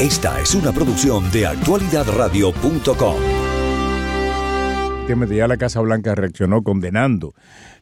Esta 0.00 0.40
es 0.40 0.54
una 0.54 0.72
producción 0.72 1.30
de 1.30 1.46
actualidadradio.com. 1.46 3.16
Ya 5.28 5.48
la 5.48 5.56
Casa 5.58 5.80
Blanca 5.80 6.14
reaccionó 6.14 6.62
condenando 6.62 7.34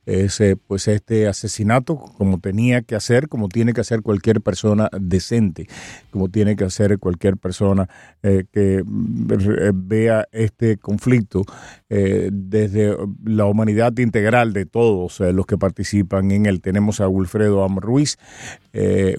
ese, 0.06 0.56
pues 0.56 0.88
este 0.88 1.28
asesinato 1.28 1.96
como 1.96 2.40
tenía 2.40 2.80
que 2.82 2.96
hacer, 2.96 3.28
como 3.28 3.48
tiene 3.48 3.74
que 3.74 3.82
hacer 3.82 4.00
cualquier 4.00 4.40
persona 4.40 4.88
decente, 4.98 5.68
como 6.10 6.28
tiene 6.28 6.56
que 6.56 6.64
hacer 6.64 6.98
cualquier 6.98 7.36
persona 7.36 7.89
eh, 8.23 8.45
que 8.50 8.79
eh, 8.79 9.73
vea 9.75 10.27
este 10.32 10.79
conflicto 10.79 11.45
eh, 11.91 12.30
desde 12.32 12.96
la 13.23 13.45
humanidad 13.45 13.96
integral 13.98 14.55
de 14.55 14.64
todos 14.64 15.21
los 15.21 15.45
que 15.45 15.59
participan 15.59 16.30
en 16.30 16.46
él. 16.46 16.62
Tenemos 16.62 17.00
a 17.00 17.09
Wilfredo 17.09 17.62
Am 17.62 17.77
Ruiz, 17.77 18.19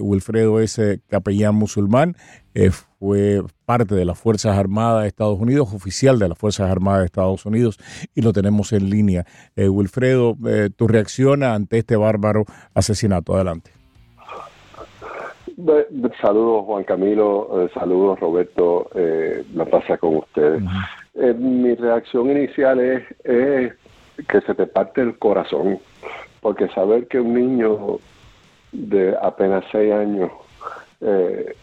Wilfredo 0.00 0.60
es 0.60 0.80
capellán 1.08 1.54
musulmán, 1.54 2.16
fue 3.00 3.42
parte 3.64 3.94
de 3.94 4.04
las 4.04 4.18
Fuerzas 4.18 4.56
Armadas 4.56 5.02
de 5.02 5.08
Estados 5.08 5.40
Unidos, 5.40 5.72
oficial 5.74 6.18
de 6.18 6.28
las 6.28 6.38
Fuerzas 6.38 6.70
Armadas 6.70 7.00
de 7.00 7.06
Estados 7.06 7.46
Unidos, 7.46 7.78
y 8.14 8.20
lo 8.20 8.32
tenemos 8.32 8.72
en 8.72 8.90
línea. 8.90 9.24
Wilfredo, 9.56 10.36
tu 10.76 10.86
reacción 10.86 11.42
ante 11.42 11.78
este 11.78 11.96
bárbaro 11.96 12.44
asesinato. 12.74 13.34
Adelante. 13.34 13.72
Saludos 16.20 16.64
Juan 16.66 16.84
Camilo, 16.84 17.64
eh, 17.64 17.70
saludos 17.74 18.20
Roberto, 18.20 18.88
eh, 18.94 19.44
la 19.54 19.64
pasa 19.66 19.98
con 19.98 20.16
ustedes. 20.16 20.62
Eh, 21.14 21.34
mi 21.34 21.74
reacción 21.74 22.30
inicial 22.30 22.80
es, 22.80 23.02
que 24.28 24.40
se 24.42 24.54
te 24.54 24.66
parte 24.66 25.00
el 25.00 25.18
corazón, 25.18 25.78
porque 26.40 26.68
saber 26.68 27.08
que 27.08 27.20
un 27.20 27.34
niño 27.34 27.98
de 28.72 29.16
apenas 29.20 29.64
seis 29.72 29.92
años, 29.92 30.30
eh, 31.00 31.54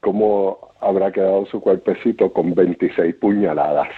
cómo 0.00 0.72
habrá 0.80 1.12
quedado 1.12 1.46
su 1.46 1.60
cuerpecito 1.60 2.32
con 2.32 2.54
26 2.54 3.14
puñaladas. 3.16 3.88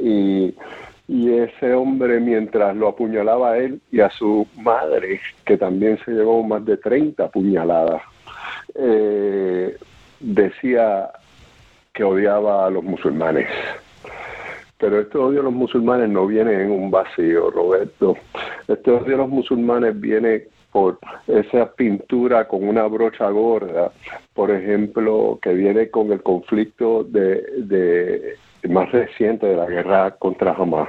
y 0.00 0.54
y 1.08 1.30
ese 1.30 1.74
hombre 1.74 2.20
mientras 2.20 2.74
lo 2.74 2.88
apuñalaba 2.88 3.52
a 3.52 3.58
él 3.58 3.82
y 3.90 4.00
a 4.00 4.08
su 4.08 4.46
madre, 4.56 5.20
que 5.44 5.58
también 5.58 5.98
se 6.04 6.12
llevó 6.12 6.42
más 6.42 6.64
de 6.64 6.78
30 6.78 7.28
puñaladas, 7.28 8.00
eh, 8.74 9.76
decía 10.20 11.10
que 11.92 12.02
odiaba 12.02 12.66
a 12.66 12.70
los 12.70 12.82
musulmanes. 12.82 13.46
Pero 14.78 15.00
este 15.00 15.18
odio 15.18 15.40
a 15.40 15.44
los 15.44 15.52
musulmanes 15.52 16.08
no 16.08 16.26
viene 16.26 16.62
en 16.62 16.70
un 16.70 16.90
vacío, 16.90 17.50
Roberto. 17.50 18.16
Este 18.66 18.90
odio 18.90 19.16
a 19.16 19.18
los 19.18 19.28
musulmanes 19.28 20.00
viene 20.00 20.44
por 20.72 20.98
esa 21.28 21.70
pintura 21.72 22.48
con 22.48 22.66
una 22.66 22.86
brocha 22.86 23.28
gorda, 23.28 23.92
por 24.32 24.50
ejemplo, 24.50 25.38
que 25.42 25.52
viene 25.52 25.90
con 25.90 26.10
el 26.10 26.22
conflicto 26.22 27.04
de 27.04 28.36
más 28.68 28.90
reciente 28.90 29.46
de 29.46 29.56
la 29.56 29.66
guerra 29.66 30.12
contra 30.12 30.52
Hamas 30.52 30.88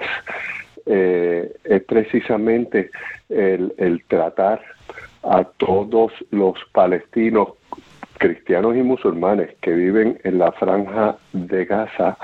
eh, 0.86 1.54
es 1.64 1.84
precisamente 1.84 2.92
el, 3.30 4.04
tratar 4.08 4.62
a 5.24 5.44
todos 5.46 6.12
los 6.32 6.56
palestinos, 6.74 7.50
cristianos 8.18 8.76
y 8.76 8.82
musulmanes 8.82 9.56
que 9.62 9.72
viven 9.72 10.20
en 10.24 10.40
la 10.40 10.52
franja 10.52 11.18
de 11.32 11.66
Gaza 11.66 12.18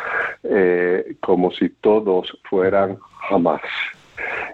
eh, 0.43 1.15
como 1.21 1.52
si 1.52 1.69
todos 1.69 2.37
fueran 2.49 2.97
Hamas. 3.30 3.61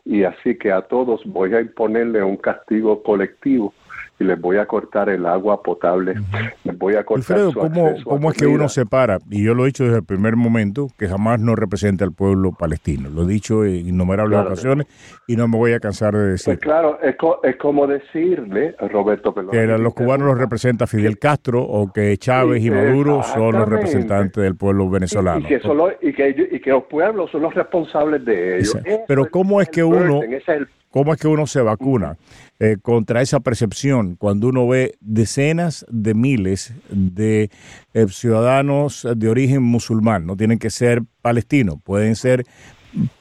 Y 0.05 0.23
así 0.23 0.57
que 0.57 0.71
a 0.71 0.81
todos 0.81 1.21
voy 1.25 1.53
a 1.55 1.61
imponerle 1.61 2.23
un 2.23 2.37
castigo 2.37 3.01
colectivo 3.03 3.73
y 4.19 4.23
les 4.23 4.39
voy 4.39 4.57
a 4.57 4.65
cortar 4.65 5.09
el 5.09 5.25
agua 5.25 5.61
potable, 5.61 6.15
les 6.63 6.77
voy 6.77 6.95
a 6.95 7.03
cortar 7.03 7.37
Alfredo, 7.37 7.53
¿cómo, 7.53 7.95
¿cómo 8.03 8.31
es 8.31 8.37
que 8.37 8.45
uno 8.47 8.69
separa? 8.69 9.19
Y 9.29 9.43
yo 9.43 9.53
lo 9.53 9.63
he 9.63 9.67
dicho 9.67 9.83
desde 9.83 9.97
el 9.97 10.05
primer 10.05 10.35
momento, 10.35 10.87
que 10.97 11.07
jamás 11.07 11.39
no 11.39 11.55
representa 11.55 12.05
al 12.05 12.13
pueblo 12.13 12.53
palestino. 12.53 13.09
Lo 13.09 13.23
he 13.23 13.27
dicho 13.27 13.65
en 13.65 13.87
innumerables 13.87 14.39
ocasiones 14.39 14.87
y 15.27 15.35
no 15.35 15.47
me 15.47 15.57
voy 15.57 15.73
a 15.73 15.79
cansar 15.79 16.13
de 16.13 16.31
decir. 16.31 16.55
Pues 16.55 16.59
claro, 16.59 16.97
es, 17.01 17.15
es, 17.43 17.55
como 17.57 17.87
decirle, 17.87 18.75
Roberto, 18.89 19.33
que 19.51 19.65
los 19.65 19.93
cubanos 19.93 20.27
los 20.27 20.37
representa 20.37 20.87
Fidel 20.87 21.19
Castro 21.19 21.61
o 21.61 21.91
que 21.91 22.15
Chávez 22.17 22.63
y 22.63 22.71
Maduro 22.71 23.21
son 23.23 23.53
los 23.53 23.67
representantes 23.67 24.41
del 24.41 24.55
pueblo 24.55 24.89
venezolano. 24.89 25.39
Y, 25.39 25.43
que, 25.43 25.59
solo, 25.59 25.91
y, 26.01 26.13
que, 26.13 26.29
y 26.51 26.59
que 26.59 26.69
los 26.69 26.83
pueblos 26.83 27.31
son 27.31 27.41
los 27.41 27.53
responsables 27.53 28.23
de 28.23 28.59
ellos. 28.59 28.77
Pero 29.07 29.29
¿cómo 29.29 29.61
es 29.61 29.69
que 29.69 29.83
uno... 29.83 30.21
¿Cómo 30.95 31.11
es 31.11 31.19
que 31.19 31.27
uno 31.27 31.45
se 31.45 31.61
vacuna 31.61 32.15
eh, 32.59 32.77
contra 32.81 33.21
esa 33.21 33.39
percepción 33.41 34.15
cuando 34.15 34.47
uno 34.47 34.67
ve 34.67 34.95
decenas 35.01 35.85
de 35.89 36.13
miles 36.13 36.73
de 36.89 37.49
eh, 37.93 38.05
ciudadanos 38.09 39.07
de 39.15 39.29
origen 39.29 39.63
musulmán? 39.63 40.25
No 40.25 40.37
tienen 40.37 40.59
que 40.59 40.69
ser 40.69 41.03
palestinos, 41.21 41.77
pueden 41.83 42.15
ser 42.15 42.45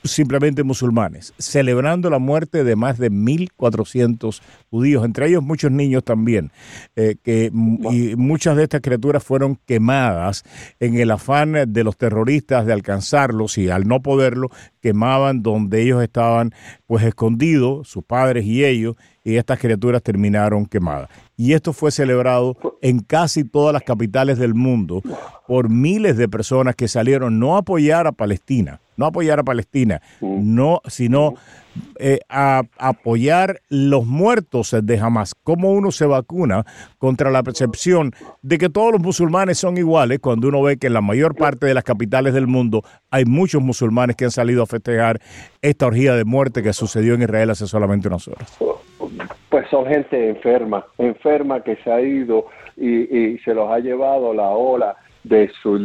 simplemente 0.02 0.62
musulmanes, 0.62 1.34
celebrando 1.38 2.10
la 2.10 2.18
muerte 2.18 2.64
de 2.64 2.76
más 2.76 2.98
de 2.98 3.10
1.400 3.10 4.40
judíos, 4.70 5.04
entre 5.04 5.28
ellos 5.28 5.42
muchos 5.42 5.70
niños 5.70 6.04
también, 6.04 6.52
eh, 6.96 7.16
que, 7.22 7.50
y 7.52 8.16
muchas 8.16 8.56
de 8.56 8.64
estas 8.64 8.80
criaturas 8.80 9.22
fueron 9.22 9.58
quemadas 9.66 10.44
en 10.80 10.96
el 10.96 11.10
afán 11.10 11.72
de 11.72 11.84
los 11.84 11.96
terroristas 11.96 12.66
de 12.66 12.72
alcanzarlos 12.72 13.58
y 13.58 13.68
al 13.68 13.86
no 13.86 14.02
poderlo, 14.02 14.50
quemaban 14.80 15.42
donde 15.42 15.82
ellos 15.82 16.02
estaban 16.02 16.52
pues 16.86 17.04
escondidos, 17.04 17.88
sus 17.88 18.04
padres 18.04 18.44
y 18.44 18.64
ellos, 18.64 18.96
y 19.24 19.36
estas 19.36 19.58
criaturas 19.58 20.02
terminaron 20.02 20.66
quemadas. 20.66 21.08
Y 21.36 21.52
esto 21.52 21.72
fue 21.72 21.90
celebrado 21.90 22.56
en 22.80 23.00
casi 23.00 23.44
todas 23.44 23.72
las 23.72 23.82
capitales 23.82 24.38
del 24.38 24.54
mundo 24.54 25.02
por 25.48 25.68
miles 25.68 26.16
de 26.16 26.28
personas 26.28 26.76
que 26.76 26.88
salieron 26.88 27.38
no 27.38 27.56
a 27.56 27.60
apoyar 27.60 28.06
a 28.06 28.12
Palestina, 28.12 28.80
no 28.96 29.06
a 29.06 29.08
apoyar 29.08 29.40
a 29.40 29.42
Palestina, 29.42 30.00
no, 30.20 30.80
sino 30.86 31.34
eh, 31.98 32.20
a, 32.28 32.62
apoyar 32.78 33.60
los 33.68 34.06
muertos 34.06 34.74
de 34.80 34.98
Hamas. 34.98 35.34
¿Cómo 35.42 35.72
uno 35.72 35.90
se 35.90 36.06
vacuna 36.06 36.64
contra 36.98 37.30
la 37.30 37.42
percepción 37.42 38.12
de 38.42 38.58
que 38.58 38.68
todos 38.68 38.92
los 38.92 39.00
musulmanes 39.00 39.58
son 39.58 39.76
iguales 39.76 40.20
cuando 40.20 40.48
uno 40.48 40.62
ve 40.62 40.76
que 40.76 40.86
en 40.86 40.94
la 40.94 41.00
mayor 41.00 41.34
parte 41.34 41.66
de 41.66 41.74
las 41.74 41.84
capitales 41.84 42.32
del 42.32 42.46
mundo 42.46 42.84
hay 43.10 43.24
muchos 43.24 43.60
musulmanes 43.60 44.16
que 44.16 44.26
han 44.26 44.30
salido 44.30 44.62
a 44.62 44.66
festejar 44.66 45.20
esta 45.62 45.86
orgía 45.86 46.14
de 46.14 46.24
muerte 46.24 46.62
que 46.62 46.72
sucedió 46.72 47.14
en 47.14 47.22
Israel 47.22 47.50
hace 47.50 47.66
solamente 47.66 48.08
unas 48.08 48.28
horas? 48.28 48.56
Son 49.74 49.86
gente 49.86 50.28
enferma, 50.28 50.86
enferma 50.98 51.60
que 51.64 51.74
se 51.82 51.90
ha 51.90 52.00
ido 52.00 52.46
y, 52.76 53.36
se 53.38 53.52
los 53.52 53.68
ha 53.68 53.80
llevado 53.80 54.32
la 54.32 54.50
ola 54.50 54.94
de 55.24 55.50
sus 55.60 55.80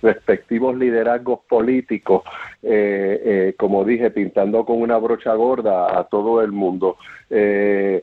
respectivos 0.00 0.74
liderazgos 0.78 1.40
políticos, 1.46 2.22
eh, 2.62 3.20
eh, 3.22 3.54
como 3.58 3.84
dije, 3.84 4.10
pintando 4.10 4.64
con 4.64 4.80
una 4.80 4.96
brocha 4.96 5.34
gorda 5.34 5.98
a 5.98 6.04
todo 6.04 6.40
el 6.40 6.52
mundo. 6.52 6.96
Eh, 7.28 8.02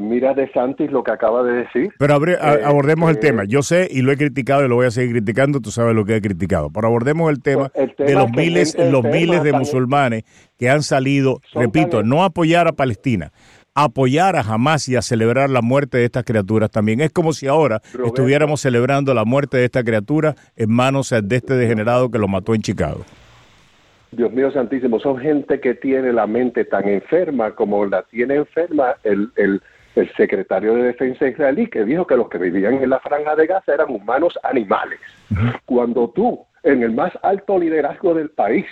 mira 0.00 0.32
de 0.32 0.50
Santis 0.52 0.90
lo 0.90 1.04
que 1.04 1.10
acaba 1.10 1.42
de 1.42 1.52
decir. 1.64 1.92
Pero 1.98 2.14
abordemos 2.14 3.10
el 3.10 3.18
tema. 3.18 3.44
Yo 3.44 3.60
sé 3.60 3.88
y 3.90 4.00
lo 4.00 4.10
he 4.10 4.16
criticado 4.16 4.64
y 4.64 4.68
lo 4.68 4.76
voy 4.76 4.86
a 4.86 4.90
seguir 4.90 5.12
criticando. 5.12 5.60
Tú 5.60 5.70
sabes 5.70 5.94
lo 5.94 6.06
que 6.06 6.16
he 6.16 6.22
criticado. 6.22 6.70
Pero 6.70 6.86
abordemos 6.86 7.30
el 7.30 7.42
tema, 7.42 7.68
pues, 7.68 7.94
de 7.96 8.14
los 8.14 8.30
miles, 8.30 8.74
los 8.78 9.04
miles 9.04 9.42
de 9.42 9.52
musulmanes 9.52 10.24
que 10.58 10.70
han 10.70 10.82
salido, 10.82 11.40
repito, 11.54 12.02
no 12.02 12.24
apoyar 12.24 12.68
a 12.68 12.72
Palestina, 12.72 13.32
apoyar 13.74 14.36
a 14.36 14.40
Hamas 14.40 14.88
y 14.88 14.96
a 14.96 15.02
celebrar 15.02 15.50
la 15.50 15.62
muerte 15.62 15.98
de 15.98 16.04
estas 16.04 16.24
criaturas 16.24 16.70
también. 16.70 17.00
Es 17.00 17.12
como 17.12 17.32
si 17.32 17.46
ahora 17.46 17.80
estuviéramos 18.04 18.60
celebrando 18.60 19.14
la 19.14 19.24
muerte 19.24 19.58
de 19.58 19.64
esta 19.64 19.84
criatura 19.84 20.34
en 20.56 20.70
manos 20.70 21.10
de 21.10 21.36
este 21.36 21.54
degenerado 21.54 22.10
que 22.10 22.18
lo 22.18 22.28
mató 22.28 22.54
en 22.54 22.62
Chicago. 22.62 23.04
Dios 24.12 24.32
mío 24.32 24.50
santísimo, 24.50 24.98
son 24.98 25.18
gente 25.18 25.60
que 25.60 25.74
tiene 25.74 26.12
la 26.12 26.26
mente 26.26 26.64
tan 26.64 26.88
enferma 26.88 27.52
como 27.52 27.86
la 27.86 28.02
tiene 28.02 28.34
enferma 28.34 28.96
el, 29.04 29.30
el, 29.36 29.62
el 29.94 30.12
secretario 30.16 30.74
de 30.74 30.82
Defensa 30.82 31.28
israelí, 31.28 31.68
que 31.68 31.84
dijo 31.84 32.06
que 32.06 32.16
los 32.16 32.28
que 32.28 32.38
vivían 32.38 32.74
en 32.74 32.90
la 32.90 32.98
franja 32.98 33.36
de 33.36 33.46
Gaza 33.46 33.72
eran 33.72 33.90
humanos 33.90 34.36
animales. 34.42 34.98
Cuando 35.64 36.10
tú, 36.10 36.44
en 36.64 36.82
el 36.82 36.92
más 36.92 37.12
alto 37.22 37.56
liderazgo 37.56 38.14
del 38.14 38.30
país, 38.30 38.66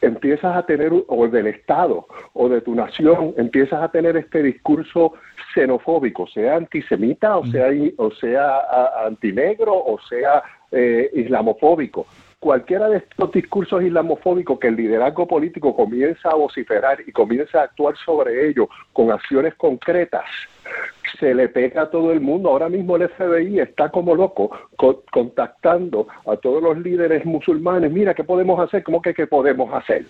empiezas 0.00 0.56
a 0.56 0.64
tener, 0.64 0.92
o 1.06 1.28
del 1.28 1.46
Estado, 1.48 2.06
o 2.32 2.48
de 2.48 2.60
tu 2.60 2.74
nación, 2.74 3.34
empiezas 3.36 3.82
a 3.82 3.88
tener 3.90 4.16
este 4.16 4.42
discurso 4.42 5.14
xenofóbico, 5.54 6.26
sea 6.26 6.56
antisemita, 6.56 7.36
o 7.36 7.46
sea, 7.46 7.68
o 7.96 8.10
sea 8.12 9.06
antinegro, 9.06 9.74
o 9.74 9.98
sea 10.08 10.42
eh, 10.70 11.10
islamofóbico. 11.14 12.06
Cualquiera 12.40 12.88
de 12.88 12.96
estos 12.96 13.32
discursos 13.32 13.82
islamofóbicos 13.82 14.58
que 14.58 14.68
el 14.68 14.76
liderazgo 14.76 15.28
político 15.28 15.76
comienza 15.76 16.30
a 16.30 16.36
vociferar 16.36 16.98
y 17.06 17.12
comienza 17.12 17.60
a 17.60 17.64
actuar 17.64 17.94
sobre 17.98 18.48
ello 18.48 18.66
con 18.94 19.12
acciones 19.12 19.54
concretas, 19.56 20.24
se 21.18 21.34
le 21.34 21.50
pega 21.50 21.82
a 21.82 21.90
todo 21.90 22.12
el 22.12 22.22
mundo. 22.22 22.48
Ahora 22.48 22.70
mismo 22.70 22.96
el 22.96 23.10
FBI 23.10 23.60
está 23.60 23.90
como 23.90 24.14
loco 24.14 24.50
contactando 25.12 26.08
a 26.26 26.34
todos 26.36 26.62
los 26.62 26.78
líderes 26.78 27.26
musulmanes. 27.26 27.92
Mira, 27.92 28.14
¿qué 28.14 28.24
podemos 28.24 28.58
hacer? 28.58 28.82
¿Cómo 28.84 29.02
que 29.02 29.12
qué 29.12 29.26
podemos 29.26 29.70
hacer? 29.74 30.06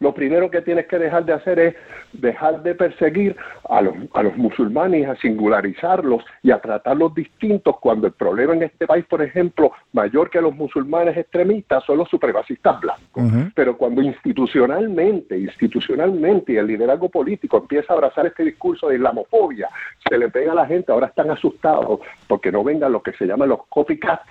Lo 0.00 0.14
primero 0.14 0.50
que 0.50 0.62
tienes 0.62 0.86
que 0.86 0.98
dejar 0.98 1.24
de 1.24 1.32
hacer 1.32 1.58
es 1.58 1.74
dejar 2.12 2.62
de 2.62 2.74
perseguir 2.74 3.36
a 3.68 3.80
los, 3.82 3.94
a 4.14 4.22
los 4.22 4.36
musulmanes, 4.36 5.08
a 5.08 5.16
singularizarlos 5.16 6.24
y 6.42 6.50
a 6.50 6.60
tratarlos 6.60 7.14
distintos 7.14 7.76
cuando 7.80 8.06
el 8.06 8.12
problema 8.12 8.54
en 8.54 8.62
este 8.62 8.86
país, 8.86 9.04
por 9.06 9.22
ejemplo, 9.22 9.72
mayor 9.92 10.30
que 10.30 10.40
los 10.40 10.54
musulmanes 10.54 11.16
extremistas 11.16 11.84
son 11.84 11.98
los 11.98 12.08
supremacistas 12.08 12.80
blancos. 12.80 13.24
Pero 13.54 13.76
cuando 13.76 14.00
institucionalmente, 14.02 15.38
institucionalmente 15.38 16.52
y 16.52 16.56
el 16.56 16.66
liderazgo 16.66 17.08
político 17.08 17.58
empieza 17.58 17.92
a 17.92 17.96
abrazar 17.96 18.26
este 18.26 18.44
discurso 18.44 18.88
de 18.88 18.96
islamofobia, 18.96 19.68
se 20.08 20.16
le 20.16 20.28
pega 20.28 20.52
a 20.52 20.54
la 20.54 20.66
gente, 20.66 20.92
ahora 20.92 21.08
están 21.08 21.30
asustados 21.30 22.00
porque 22.26 22.52
no 22.52 22.62
vengan 22.64 22.92
lo 22.92 23.02
que 23.02 23.12
se 23.12 23.26
llaman 23.26 23.48
los 23.48 23.66
copycats 23.68 24.22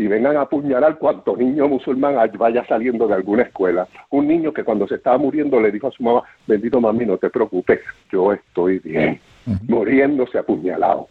y 0.00 0.06
vengan 0.06 0.38
a 0.38 0.42
apuñalar 0.42 0.96
cuanto 0.96 1.36
niño 1.36 1.68
musulmán 1.68 2.14
vaya 2.38 2.64
saliendo 2.66 3.06
de 3.06 3.12
alguna 3.12 3.42
escuela. 3.42 3.86
Un 4.08 4.28
niño 4.28 4.50
que 4.50 4.64
cuando 4.64 4.88
se 4.88 4.94
estaba 4.94 5.18
muriendo 5.18 5.60
le 5.60 5.70
dijo 5.70 5.88
a 5.88 5.90
su 5.90 6.02
mamá, 6.02 6.22
bendito 6.46 6.80
mami, 6.80 7.04
no 7.04 7.18
te 7.18 7.28
preocupes, 7.28 7.80
yo 8.10 8.32
estoy 8.32 8.78
bien, 8.78 9.20
muriéndose 9.68 10.38
apuñalado. 10.38 11.06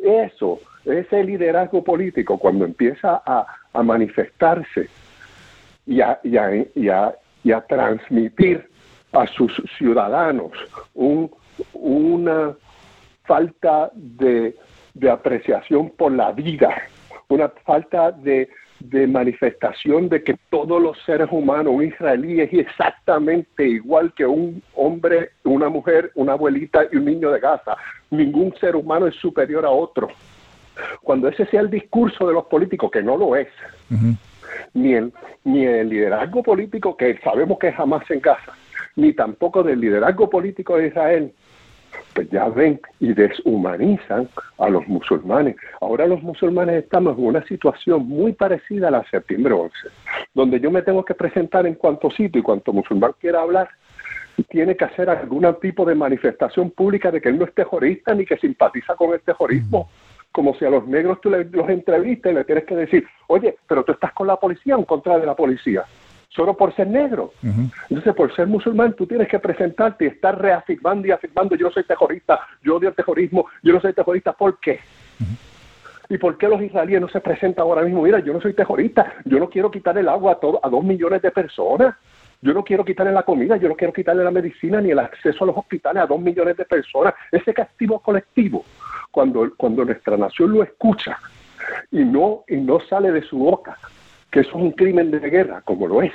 Eso, 0.00 0.60
ese 0.84 1.24
liderazgo 1.24 1.82
político 1.82 2.38
cuando 2.38 2.64
empieza 2.64 3.20
a, 3.26 3.44
manifestarse 3.82 4.88
y 5.84 6.00
a, 6.00 6.20
y, 6.22 6.88
a, 6.88 7.60
transmitir 7.68 8.68
a 9.10 9.26
sus 9.26 9.52
ciudadanos 9.76 10.52
una 11.72 12.54
falta 13.24 13.90
de 13.94 14.54
apreciación 15.10 15.90
por 15.90 16.12
la 16.12 16.30
vida, 16.30 16.82
una 17.32 17.48
falta 17.64 18.12
de, 18.12 18.48
manifestación 19.08 20.08
de 20.08 20.24
que 20.24 20.36
todos 20.50 20.82
los 20.82 20.98
seres 21.04 21.28
humanos, 21.30 21.72
un 21.74 21.84
israelí 21.84 22.40
es 22.40 22.52
exactamente 22.52 23.66
igual 23.66 24.12
que 24.12 24.26
un 24.26 24.60
hombre, 24.74 25.30
una 25.44 25.68
mujer, 25.68 26.10
una 26.16 26.32
abuelita 26.32 26.82
y 26.90 26.96
un 26.96 27.04
niño 27.04 27.30
de 27.30 27.38
Gaza. 27.38 27.76
Ningún 28.10 28.52
ser 28.56 28.74
humano 28.74 29.06
es 29.06 29.14
superior 29.16 29.64
a 29.64 29.70
otro. 29.70 30.08
Cuando 31.00 31.28
ese 31.28 31.46
sea 31.46 31.60
el 31.60 31.70
discurso 31.70 32.26
de 32.26 32.34
los 32.34 32.46
políticos, 32.46 32.90
que 32.90 33.02
no 33.02 33.16
lo 33.16 33.36
es, 33.36 33.48
ni, 34.74 34.94
el, 34.94 35.12
ni 35.44 35.64
el 35.64 35.88
liderazgo 35.88 36.42
político 36.42 36.96
que 36.96 37.18
sabemos 37.18 37.58
que 37.58 37.72
jamás 37.72 38.10
en 38.10 38.20
Gaza, 38.20 38.52
ni 38.96 39.12
tampoco 39.12 39.62
del 39.62 39.80
liderazgo 39.80 40.28
político 40.28 40.76
de 40.76 40.88
Israel, 40.88 41.32
pues 42.14 42.28
ya 42.30 42.48
ven 42.48 42.80
y 43.00 43.12
deshumanizan 43.12 44.28
a 44.58 44.68
los 44.68 44.86
musulmanes. 44.86 45.56
Ahora 45.80 46.06
los 46.06 46.22
musulmanes 46.22 46.84
estamos 46.84 47.18
en 47.18 47.26
una 47.26 47.44
situación 47.46 48.06
muy 48.06 48.32
parecida 48.32 48.88
a 48.88 48.92
la 48.92 49.04
septiembre 49.10 49.52
11, 49.52 49.74
donde 50.34 50.60
yo 50.60 50.70
me 50.70 50.82
tengo 50.82 51.04
que 51.04 51.14
presentar 51.14 51.66
en 51.66 51.74
cuanto 51.74 52.10
sitio 52.10 52.40
y 52.40 52.42
cuanto 52.42 52.72
musulmán 52.72 53.14
quiera 53.20 53.42
hablar, 53.42 53.68
tiene 54.48 54.76
que 54.76 54.84
hacer 54.84 55.10
algún 55.10 55.46
tipo 55.60 55.84
de 55.84 55.94
manifestación 55.94 56.70
pública 56.70 57.10
de 57.10 57.20
que 57.20 57.28
él 57.28 57.38
no 57.38 57.44
es 57.44 57.54
terrorista 57.54 58.14
ni 58.14 58.24
que 58.24 58.36
simpatiza 58.38 58.94
con 58.94 59.12
el 59.12 59.20
terrorismo. 59.20 59.90
Como 60.30 60.54
si 60.54 60.64
a 60.64 60.70
los 60.70 60.86
negros 60.86 61.20
tú 61.20 61.28
los 61.28 61.68
entrevistas 61.68 62.32
y 62.32 62.34
le 62.34 62.44
tienes 62.44 62.64
que 62.64 62.74
decir, 62.74 63.06
oye, 63.26 63.56
pero 63.68 63.84
tú 63.84 63.92
estás 63.92 64.12
con 64.12 64.26
la 64.26 64.36
policía 64.36 64.76
o 64.76 64.78
en 64.78 64.86
contra 64.86 65.18
de 65.18 65.26
la 65.26 65.36
policía 65.36 65.84
solo 66.34 66.56
por 66.56 66.74
ser 66.74 66.86
negro. 66.86 67.32
Entonces, 67.88 68.14
por 68.14 68.34
ser 68.34 68.46
musulmán, 68.46 68.94
tú 68.94 69.06
tienes 69.06 69.28
que 69.28 69.38
presentarte 69.38 70.04
y 70.04 70.08
estar 70.08 70.40
reafirmando 70.40 71.06
y 71.06 71.10
afirmando, 71.10 71.54
yo 71.54 71.66
no 71.66 71.72
soy 71.72 71.84
terrorista, 71.84 72.40
yo 72.62 72.76
odio 72.76 72.88
el 72.88 72.94
terrorismo, 72.94 73.46
yo 73.62 73.72
no 73.72 73.80
soy 73.80 73.92
terrorista, 73.92 74.32
¿por 74.32 74.58
qué? 74.58 74.80
¿Y 76.08 76.18
por 76.18 76.36
qué 76.36 76.48
los 76.48 76.60
israelíes 76.60 77.00
no 77.00 77.08
se 77.08 77.20
presentan 77.20 77.62
ahora 77.62 77.82
mismo? 77.82 78.02
Mira, 78.02 78.18
yo 78.18 78.32
no 78.32 78.40
soy 78.40 78.54
terrorista, 78.54 79.14
yo 79.24 79.38
no 79.38 79.48
quiero 79.48 79.70
quitar 79.70 79.96
el 79.98 80.08
agua 80.08 80.32
a, 80.32 80.34
todo, 80.36 80.60
a 80.62 80.68
dos 80.68 80.84
millones 80.84 81.22
de 81.22 81.30
personas, 81.30 81.94
yo 82.40 82.52
no 82.52 82.64
quiero 82.64 82.84
quitarle 82.84 83.12
la 83.12 83.22
comida, 83.22 83.56
yo 83.56 83.68
no 83.68 83.76
quiero 83.76 83.92
quitarle 83.92 84.24
la 84.24 84.30
medicina 84.30 84.80
ni 84.80 84.90
el 84.90 84.98
acceso 84.98 85.44
a 85.44 85.46
los 85.46 85.56
hospitales 85.56 86.02
a 86.02 86.06
dos 86.06 86.20
millones 86.20 86.56
de 86.56 86.64
personas. 86.64 87.14
Ese 87.30 87.54
castigo 87.54 88.00
colectivo, 88.00 88.64
cuando, 89.10 89.52
cuando 89.56 89.84
nuestra 89.84 90.16
nación 90.16 90.52
lo 90.52 90.62
escucha 90.62 91.18
y 91.90 92.04
no, 92.04 92.44
y 92.48 92.56
no 92.56 92.80
sale 92.80 93.12
de 93.12 93.22
su 93.22 93.38
boca, 93.38 93.78
que 94.32 94.40
eso 94.40 94.48
es 94.48 94.56
un 94.56 94.72
crimen 94.72 95.10
de 95.10 95.20
guerra, 95.20 95.60
como 95.60 95.86
lo 95.86 96.02
es. 96.02 96.12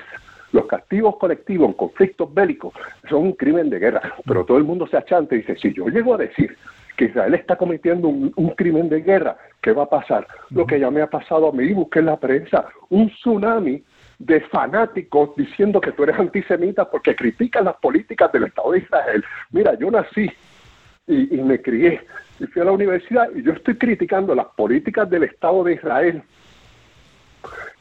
Los 0.52 0.66
castigos 0.66 1.18
colectivos 1.18 1.68
en 1.68 1.74
conflictos 1.74 2.34
bélicos 2.34 2.74
son 3.08 3.24
un 3.24 3.34
crimen 3.34 3.70
de 3.70 3.80
guerra, 3.80 4.02
pero 4.26 4.44
todo 4.44 4.58
el 4.58 4.64
mundo 4.64 4.88
se 4.88 4.98
achanta 4.98 5.36
y 5.36 5.40
dice, 5.40 5.56
si 5.58 5.74
yo 5.74 5.88
llego 5.88 6.16
a 6.16 6.18
decir 6.18 6.58
que 6.98 7.06
Israel 7.06 7.36
está 7.36 7.58
cometiendo 7.58 8.08
un, 8.08 8.50
crimen 8.58 8.90
de 8.90 9.02
guerra, 9.02 9.38
¿qué 9.62 9.72
va 9.72 9.84
a 9.84 9.90
pasar? 9.90 10.26
Lo 10.50 10.66
que 10.66 10.80
ya 10.80 10.90
me 10.90 11.02
ha 11.02 11.10
pasado 11.10 11.50
a 11.50 11.52
mí, 11.52 11.72
busqué 11.74 12.00
en 12.00 12.08
la 12.08 12.18
prensa, 12.18 12.66
un 12.90 13.08
tsunami 13.10 13.84
de 14.18 14.42
fanáticos 14.42 15.36
diciendo 15.36 15.80
que 15.80 15.92
tú 15.92 16.04
eres 16.04 16.18
antisemita 16.18 16.90
porque 16.90 17.16
critican 17.16 17.66
las 17.66 17.76
políticas 17.76 18.32
del 18.32 18.46
Estado 18.46 18.72
de 18.72 18.80
Israel. 18.80 19.24
Mira, 19.52 19.78
yo 19.78 19.92
nací 19.92 20.32
y, 21.06 21.36
y 21.36 21.42
me 21.44 21.62
crié 21.62 22.02
y 22.40 22.46
fui 22.48 22.64
a 22.64 22.66
la 22.66 22.72
universidad 22.72 23.28
y 23.36 23.44
yo 23.44 23.52
estoy 23.52 23.76
criticando 23.78 24.34
las 24.34 24.48
políticas 24.56 25.08
del 25.08 25.26
Estado 25.26 25.66
de 25.66 25.74
Israel 25.74 26.24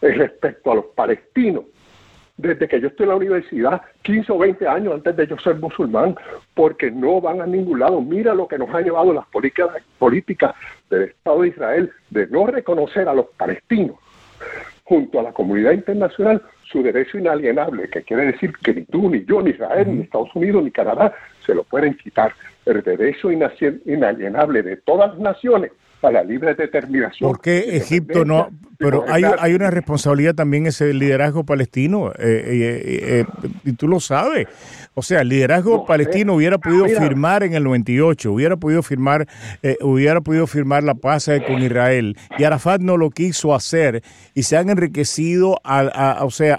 respecto 0.00 0.73
a 0.73 0.76
los 0.76 0.87
palestinos. 0.87 1.64
Desde 2.37 2.69
que 2.69 2.81
yo 2.81 2.88
estoy 2.88 3.05
en 3.05 3.11
la 3.11 3.17
universidad, 3.17 3.82
15 4.03 4.32
o 4.32 4.38
20 4.38 4.69
años 4.69 4.94
antes 4.94 5.17
de 5.17 5.26
yo 5.26 5.38
ser 5.38 5.56
musulmán, 5.56 6.17
porque 6.55 6.91
no 6.91 7.20
van 7.20 7.41
a 7.41 7.47
ningún 7.47 7.79
lado. 7.79 8.00
Mira 8.03 8.35
lo 8.35 8.47
que 8.47 8.58
nos 8.58 8.75
ha 8.75 8.82
llevado 8.82 9.12
las 9.14 9.26
políticas, 9.29 9.70
políticas 9.99 10.55
del 10.91 11.05
Estado 11.05 11.43
de 11.43 11.49
Israel 11.49 11.93
de 12.11 12.26
no 12.26 12.47
reconocer 12.47 13.08
a 13.08 13.14
los 13.14 13.26
palestinos 13.38 13.97
junto 14.85 15.19
a 15.19 15.23
la 15.23 15.32
comunidad 15.32 15.73
internacional 15.73 16.43
su 16.70 16.82
derecho 16.82 17.19
inalienable, 17.19 17.88
que 17.88 18.02
quiere 18.02 18.26
decir 18.26 18.52
que 18.62 18.75
ni 18.75 18.85
tú, 18.85 19.09
ni 19.11 19.25
yo, 19.25 19.43
ni 19.43 19.50
Israel, 19.50 19.87
ni 19.88 20.02
Estados 20.02 20.35
Unidos, 20.35 20.62
ni 20.62 20.70
Canadá 20.70 21.12
se 21.44 21.55
lo 21.55 21.64
pueden 21.64 21.97
quitar. 21.97 22.32
El 22.64 22.82
derecho 22.82 23.31
inalienable 23.31 24.62
de 24.62 24.76
todas 24.76 25.11
las 25.11 25.19
naciones 25.19 25.73
a 26.03 26.11
la 26.11 26.23
libre 26.23 26.55
determinación. 26.55 27.31
¿Por 27.31 27.41
qué 27.41 27.77
Egipto 27.77 28.25
no? 28.25 28.49
Pero 28.79 29.05
hay, 29.09 29.23
hay, 29.39 29.55
una 29.55 29.71
responsabilidad 29.71 30.35
también 30.35 30.67
ese 30.67 30.93
liderazgo 30.93 31.45
palestino, 31.45 32.11
eh, 32.11 32.15
eh, 32.19 33.01
eh, 33.21 33.25
y 33.65 33.73
tú 33.73 33.89
lo 33.89 34.01
sabes. 34.01 34.49
O 34.93 35.03
sea, 35.03 35.23
el 35.23 35.29
liderazgo 35.29 35.87
palestino 35.87 36.35
hubiera 36.35 36.59
podido 36.59 36.87
firmar 36.87 37.43
en 37.43 37.55
el 37.55 37.65
98, 37.65 38.33
hubiera 38.33 38.57
podido 38.57 38.83
firmar, 38.83 39.27
hubiera 39.83 40.21
podido 40.21 40.47
firmar 40.47 40.85
la 40.85 40.95
paz 40.95 41.31
con 41.47 41.63
Israel, 41.63 42.17
y 42.39 42.45
Arafat 42.45 42.81
no 42.81 42.97
lo 42.97 43.11
quiso 43.11 43.55
hacer, 43.55 44.03
y 44.35 44.43
se 44.43 44.57
han 44.57 44.71
enriquecido, 44.71 45.59
a, 45.65 46.25
o 46.25 46.31
sea, 46.31 46.59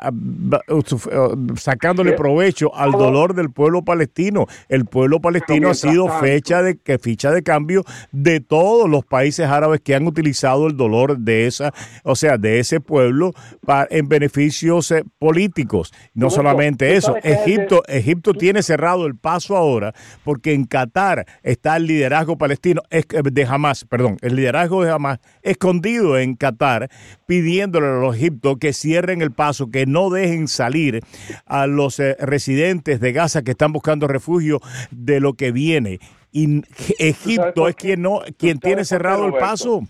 sacándole 1.56 2.14
provecho 2.14 2.76
al 2.76 2.92
dolor 2.92 3.34
del 3.34 3.50
pueblo 3.52 3.84
palestino. 3.84 4.46
El 4.70 4.86
pueblo 4.86 5.20
palestino 5.20 5.70
ha 5.70 5.74
sido 5.74 6.08
fecha 6.20 6.62
de, 6.62 6.78
que 6.78 7.00
ficha 7.00 7.32
de 7.32 7.42
cambio 7.42 7.84
de 8.12 8.40
todos 8.40 8.88
los 8.88 9.04
países 9.04 9.27
árabes 9.40 9.82
que 9.82 9.96
han 9.96 10.08
utilizado 10.08 10.68
el 10.68 10.78
dolor 10.78 11.18
de 11.18 11.48
esa 11.48 11.74
o 12.04 12.16
sea, 12.16 12.38
de 12.38 12.60
ese 12.60 12.80
pueblo 12.80 13.34
para, 13.66 13.88
en 13.92 14.08
beneficios 14.08 14.92
eh, 14.92 15.04
políticos. 15.20 15.94
No 16.14 16.30
solamente 16.30 16.96
eso, 16.96 17.16
Egipto, 17.24 17.84
Egipto 17.88 18.34
tiene 18.34 18.64
cerrado 18.64 19.06
el 19.06 19.16
paso 19.16 19.56
ahora 19.56 19.94
porque 20.24 20.54
en 20.54 20.66
Qatar 20.66 21.26
está 21.44 21.78
el 21.78 21.88
liderazgo 21.88 22.38
palestino 22.38 22.82
eh, 22.90 23.04
de 23.10 23.46
Hamas, 23.46 23.86
perdón, 23.86 24.18
el 24.22 24.36
liderazgo 24.36 24.84
de 24.84 24.92
Hamas 24.92 25.20
escondido 25.42 26.18
en 26.18 26.36
Qatar 26.36 26.90
pidiéndole 27.26 27.88
a 27.88 28.00
los 28.00 28.16
egiptos 28.16 28.58
que 28.60 28.74
cierren 28.74 29.22
el 29.22 29.32
paso, 29.32 29.70
que 29.70 29.86
no 29.86 30.10
dejen 30.10 30.48
salir 30.48 31.02
a 31.46 31.68
los 31.68 32.00
eh, 32.00 32.16
residentes 32.20 33.00
de 33.00 33.12
Gaza 33.12 33.42
que 33.42 33.52
están 33.52 33.74
buscando 33.74 34.08
refugio 34.08 34.62
de 34.92 35.20
lo 35.20 35.34
que 35.34 35.52
viene. 35.52 36.00
Y 36.32 36.62
Egipto 37.00 37.68
es 37.68 37.76
quien 37.76 38.02
no 38.02 38.22
quien 38.38 38.60
tiene 38.60 38.86
cerrado 38.86 39.26
el 39.26 39.34
paso. 39.34 39.82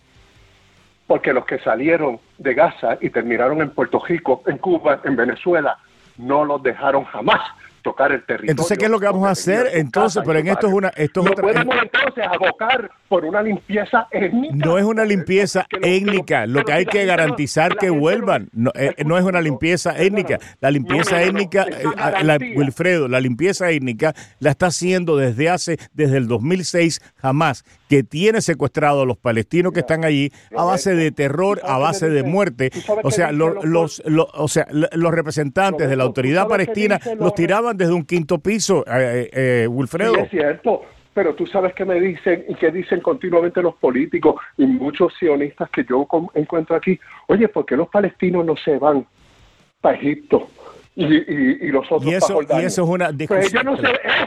Porque 1.08 1.34
los 1.34 1.46
que 1.46 1.60
salieron 1.60 2.20
de 2.38 2.54
Gaza 2.54 2.98
y 3.02 3.10
terminaron 3.10 3.62
en 3.62 3.70
Puerto 3.72 4.02
Rico, 4.06 4.44
en 4.46 4.58
Cuba, 4.58 5.02
en 5.04 5.16
Venezuela, 5.16 5.78
no 6.18 6.44
los 6.44 6.62
dejaron 6.62 7.06
jamás 7.06 7.40
tocar 7.88 8.12
el 8.12 8.26
territorio. 8.26 8.52
Entonces, 8.52 8.78
¿qué 8.78 8.86
es 8.86 8.92
lo 8.92 9.00
que 9.00 9.06
vamos 9.06 9.26
a 9.26 9.32
hacer? 9.32 9.70
Entonces, 9.74 10.22
pero 10.26 10.40
en 10.40 10.48
esto 10.50 10.68
es 10.68 10.74
una... 10.74 10.90
Esto 10.90 11.26
es 11.26 11.32
podemos 11.32 11.76
entonces 11.82 12.26
abocar 12.28 12.92
por 13.08 13.24
una 13.24 13.42
limpieza 13.42 14.08
étnica. 14.12 14.54
No 14.54 14.78
es 14.78 14.84
una 14.84 15.06
limpieza 15.06 15.66
étnica, 15.82 16.46
lo 16.46 16.66
que 16.66 16.74
hay 16.74 16.86
que 16.86 17.06
garantizar 17.06 17.78
que 17.78 17.90
vuelvan. 17.90 18.50
No, 18.52 18.72
eh, 18.76 18.94
no, 19.06 19.18
es 19.18 19.24
una 19.24 19.40
limpieza 19.40 19.98
étnica. 19.98 20.38
La 20.60 20.70
limpieza 20.70 21.22
étnica, 21.24 21.66
eh, 21.66 22.56
Wilfredo, 22.58 23.08
la 23.08 23.22
limpieza 23.22 23.70
étnica 23.70 24.14
la 24.40 24.50
está 24.50 24.68
haciendo 24.68 25.16
desde 25.16 25.50
hace, 25.50 25.78
desde 25.94 26.18
el 26.18 26.28
2006 26.28 27.02
jamás, 27.16 27.64
que 27.90 28.04
tiene 28.04 28.42
secuestrado 28.42 29.02
a 29.02 29.06
los 29.06 29.18
palestinos 29.18 29.74
que 29.74 29.82
están 29.82 30.06
allí 30.06 30.32
a 30.56 30.64
base 30.64 30.96
de 30.96 31.12
terror, 31.12 31.60
a 31.64 31.78
base 31.78 32.10
de 32.10 32.24
muerte. 32.24 32.72
O 33.04 33.12
sea, 33.12 33.32
los, 33.32 33.64
los, 33.64 34.02
o 34.06 34.48
sea, 34.48 34.68
los 34.72 35.12
representantes 35.12 35.90
de 35.90 35.96
la 35.96 36.04
autoridad 36.04 36.48
palestina 36.48 37.00
los 37.20 37.34
tiraban 37.36 37.78
desde 37.78 37.94
un 37.94 38.04
quinto 38.04 38.40
piso, 38.40 38.84
eh, 38.88 39.30
eh, 39.34 39.68
Wilfredo. 39.70 40.18
es 40.18 40.30
cierto, 40.30 40.82
pero 41.14 41.34
tú 41.34 41.48
sabes 41.48 41.74
que 41.74 41.86
me 41.86 42.00
dicen 42.00 42.46
y 42.48 42.56
que 42.56 42.72
dicen 42.72 43.02
continuamente 43.02 43.62
los 43.62 43.76
políticos 43.76 44.36
y 44.58 44.66
muchos 44.66 45.14
sionistas 45.18 45.70
que 45.70 45.84
yo 45.84 46.08
encuentro 46.36 46.76
aquí, 46.76 47.00
oye, 47.28 47.48
¿por 47.48 47.66
qué 47.66 47.76
los 47.76 47.90
palestinos 47.90 48.46
no 48.46 48.56
se 48.56 48.78
van 48.78 49.06
para 49.82 49.98
Egipto? 49.98 50.48
Y, 50.98 51.68
los 51.68 51.86
otros 51.92 52.12
y 52.12 52.16
eso, 52.16 52.42
y 52.42 52.64
eso 52.64 52.84
es 52.84 52.90
una 52.90 53.12
discusión. 53.12 53.64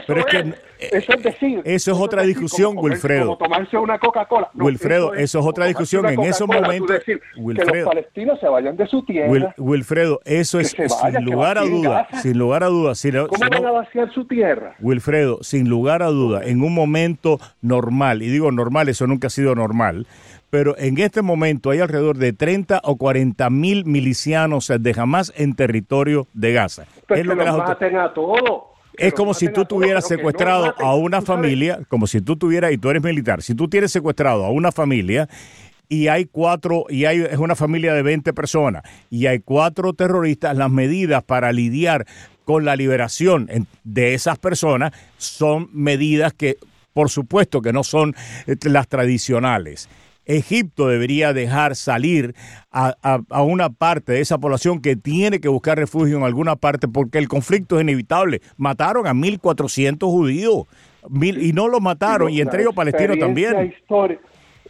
pero, 0.07 0.21
es, 0.21 0.25
que 0.25 0.53
eso 0.79 1.13
es 1.13 1.23
decir, 1.23 1.61
eso 1.65 1.91
es 1.91 1.97
otra 1.97 2.23
discusión, 2.23 2.77
Wilfredo. 2.77 3.35
tomarse 3.37 3.77
una 3.77 3.99
Coca-Cola. 3.99 4.49
Wilfredo, 4.53 5.13
eso 5.13 5.39
es, 5.39 5.45
otra 5.45 5.65
discusión. 5.65 6.05
En 6.05 6.21
esos 6.21 6.47
momentos, 6.47 7.01
Wilfredo, 7.35 7.71
que 7.71 7.79
los 7.79 7.89
palestinos 7.89 8.39
se 8.39 8.47
vayan 8.47 8.77
de 8.77 8.87
su 8.87 9.03
tierra. 9.03 9.53
Wilfredo, 9.57 10.21
eso 10.23 10.59
es 10.59 10.69
sin 10.69 11.25
lugar 11.25 11.57
a 11.57 11.63
duda, 11.63 12.07
sin 12.21 12.37
lugar 12.37 12.63
a 12.63 12.67
duda. 12.67 12.93
¿Cómo 13.27 13.49
van 13.49 13.65
a 13.65 13.71
vaciar 13.71 14.13
su 14.13 14.25
tierra? 14.25 14.75
Wilfredo, 14.79 15.43
sin 15.43 15.67
lugar 15.67 16.03
a 16.03 16.07
duda, 16.07 16.41
en 16.45 16.63
un 16.63 16.73
momento 16.73 17.39
normal, 17.61 18.21
y 18.21 18.29
digo 18.29 18.51
normal, 18.51 18.87
eso 18.87 19.07
nunca 19.07 19.27
ha 19.27 19.29
sido 19.29 19.55
normal, 19.55 20.07
pero 20.51 20.77
en 20.77 20.99
este 20.99 21.23
momento 21.23 21.71
hay 21.71 21.79
alrededor 21.79 22.17
de 22.17 22.33
30 22.33 22.81
o 22.83 22.97
40 22.97 23.49
mil 23.49 23.85
milicianos 23.85 24.71
de 24.77 24.95
Hamas 24.95 25.33
en 25.35 25.55
territorio 25.55 26.27
de 26.33 26.51
Gaza. 26.51 26.85
Pues 27.07 27.21
es 27.21 27.25
lo 27.25 27.35
que, 27.35 27.45
maten 27.45 27.97
a 27.97 28.13
todos. 28.13 28.63
Es 28.97 29.13
como 29.13 29.33
si 29.33 29.47
tú 29.51 29.63
tuvieras 29.65 30.05
secuestrado 30.05 30.75
a 30.77 30.93
una 30.95 31.21
familia, 31.21 31.79
como 31.87 32.05
si 32.05 32.19
tú 32.19 32.35
tuvieras, 32.35 32.73
y 32.73 32.77
tú 32.77 32.89
eres 32.89 33.01
militar, 33.01 33.41
si 33.41 33.55
tú 33.55 33.69
tienes 33.69 33.91
secuestrado 33.91 34.45
a 34.45 34.51
una 34.51 34.73
familia 34.73 35.29
y 35.87 36.09
hay 36.09 36.25
cuatro, 36.25 36.85
y 36.89 37.05
hay, 37.05 37.21
es 37.21 37.37
una 37.37 37.55
familia 37.55 37.93
de 37.93 38.01
20 38.01 38.33
personas, 38.33 38.83
y 39.09 39.27
hay 39.27 39.39
cuatro 39.39 39.93
terroristas, 39.93 40.55
las 40.55 40.69
medidas 40.69 41.23
para 41.23 41.51
lidiar 41.53 42.05
con 42.43 42.65
la 42.65 42.75
liberación 42.75 43.49
de 43.85 44.13
esas 44.13 44.37
personas 44.37 44.91
son 45.17 45.69
medidas 45.71 46.33
que, 46.33 46.57
por 46.91 47.09
supuesto, 47.09 47.61
que 47.61 47.71
no 47.71 47.83
son 47.83 48.15
eh, 48.47 48.55
las 48.63 48.89
tradicionales. 48.89 49.89
Egipto 50.25 50.87
debería 50.87 51.33
dejar 51.33 51.75
salir 51.75 52.33
a, 52.71 53.17
una 53.43 53.69
parte 53.69 54.13
de 54.13 54.21
esa 54.21 54.37
población 54.37 54.81
que 54.81 54.95
tiene 54.95 55.39
que 55.39 55.47
buscar 55.47 55.77
refugio 55.77 56.17
en 56.17 56.23
alguna 56.23 56.55
parte 56.55 56.87
porque 56.87 57.17
el 57.17 57.27
conflicto 57.27 57.77
es 57.77 57.83
inevitable. 57.83 58.41
Mataron 58.57 59.07
a 59.07 59.13
1.400 59.13 59.99
judíos 59.99 60.65
y 61.21 61.53
no 61.53 61.67
los 61.67 61.81
mataron, 61.81 62.29
y 62.29 62.41
entre 62.41 62.61
ellos 62.61 62.75
palestinos 62.75 63.17
también. 63.17 63.73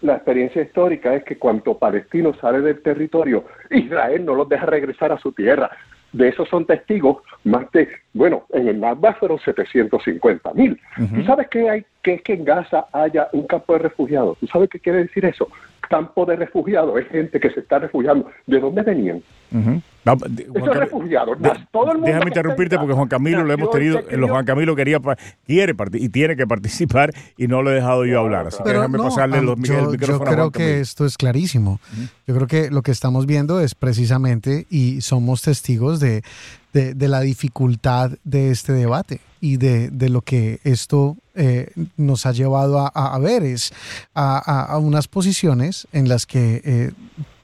La 0.01 0.15
experiencia 0.15 0.63
histórica 0.63 1.13
es 1.13 1.23
que 1.23 1.37
cuando 1.37 1.77
palestinos 1.77 2.35
sale 2.41 2.61
del 2.61 2.81
territorio, 2.81 3.45
Israel 3.69 4.25
no 4.25 4.33
los 4.33 4.49
deja 4.49 4.65
regresar 4.65 5.11
a 5.11 5.19
su 5.19 5.31
tierra 5.31 5.69
de 6.13 6.27
esos 6.27 6.49
son 6.49 6.65
testigos 6.65 7.17
más 7.43 7.71
de, 7.71 7.87
bueno, 8.13 8.43
en 8.49 8.67
el 8.67 8.79
Nakba 8.79 9.13
fueron 9.15 9.39
750 9.39 10.53
mil. 10.53 10.79
¿Tú 10.95 11.23
sabes 11.23 11.47
qué 11.49 11.69
hay? 11.69 11.85
Que 12.03 12.15
es 12.15 12.21
que 12.21 12.33
en 12.33 12.45
Gaza 12.45 12.85
haya 12.91 13.29
un 13.33 13.47
campo 13.47 13.73
de 13.73 13.79
refugiados. 13.79 14.37
¿Tú 14.39 14.47
sabes 14.47 14.69
qué 14.69 14.79
quiere 14.79 14.99
decir 14.99 15.25
eso? 15.25 15.47
Campo 15.91 16.25
de 16.25 16.37
refugiados 16.37 16.97
es 17.01 17.07
gente 17.09 17.37
que 17.37 17.49
se 17.49 17.59
está 17.59 17.79
refugiando. 17.79 18.25
¿De 18.47 18.61
dónde 18.61 18.81
venían? 18.81 19.21
Esos 19.51 20.77
refugiados. 20.77 21.37
todo 21.69 21.91
el 21.91 21.97
mundo 21.97 22.07
déjame 22.07 22.29
interrumpirte 22.29 22.77
porque 22.77 22.93
Juan 22.93 23.09
Camilo 23.09 23.43
lo 23.43 23.53
hemos 23.53 23.69
tenido. 23.71 24.01
Los 24.09 24.29
Juan 24.29 24.45
Camilo 24.45 24.73
quería 24.73 24.99
quiere 25.45 25.75
y 25.93 26.07
tiene 26.07 26.37
que 26.37 26.47
participar 26.47 27.11
y 27.35 27.47
no 27.47 27.61
lo 27.61 27.71
he 27.71 27.75
dejado 27.75 28.05
yo 28.05 28.21
hablar. 28.21 28.47
Así 28.47 28.63
que 28.63 28.71
déjame 28.71 28.99
pasarle 28.99 29.41
los, 29.41 29.59
yo, 29.59 29.93
yo 29.93 30.19
creo 30.19 30.51
que 30.51 30.79
esto 30.79 31.05
es 31.05 31.17
clarísimo. 31.17 31.81
Yo 32.25 32.35
creo 32.35 32.47
que 32.47 32.71
lo 32.71 32.83
que 32.83 32.91
estamos 32.91 33.25
viendo 33.25 33.59
es 33.59 33.75
precisamente 33.75 34.65
y 34.69 35.01
somos 35.01 35.41
testigos 35.41 35.99
de, 35.99 36.23
de, 36.71 37.07
la 37.09 37.19
dificultad 37.19 38.11
de 38.23 38.51
este 38.51 38.71
debate 38.71 39.19
y 39.41 39.57
de, 39.57 39.89
de 39.89 40.07
lo 40.07 40.21
que 40.21 40.59
esto 40.63 41.17
eh, 41.35 41.71
nos 41.97 42.25
ha 42.25 42.31
llevado 42.31 42.79
a, 42.79 42.87
a 42.87 43.19
ver 43.19 43.43
es 43.43 43.71
a, 44.13 44.65
a, 44.65 44.77
unas 44.77 45.07
posiciones 45.07 45.87
en 45.93 46.09
las 46.09 46.25
que 46.25 46.61
eh, 46.63 46.91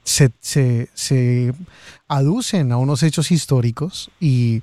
se, 0.02 0.30
se, 0.40 0.88
se, 0.94 1.52
aducen 2.06 2.72
a 2.72 2.78
unos 2.78 3.02
hechos 3.02 3.30
históricos 3.30 4.10
y 4.20 4.62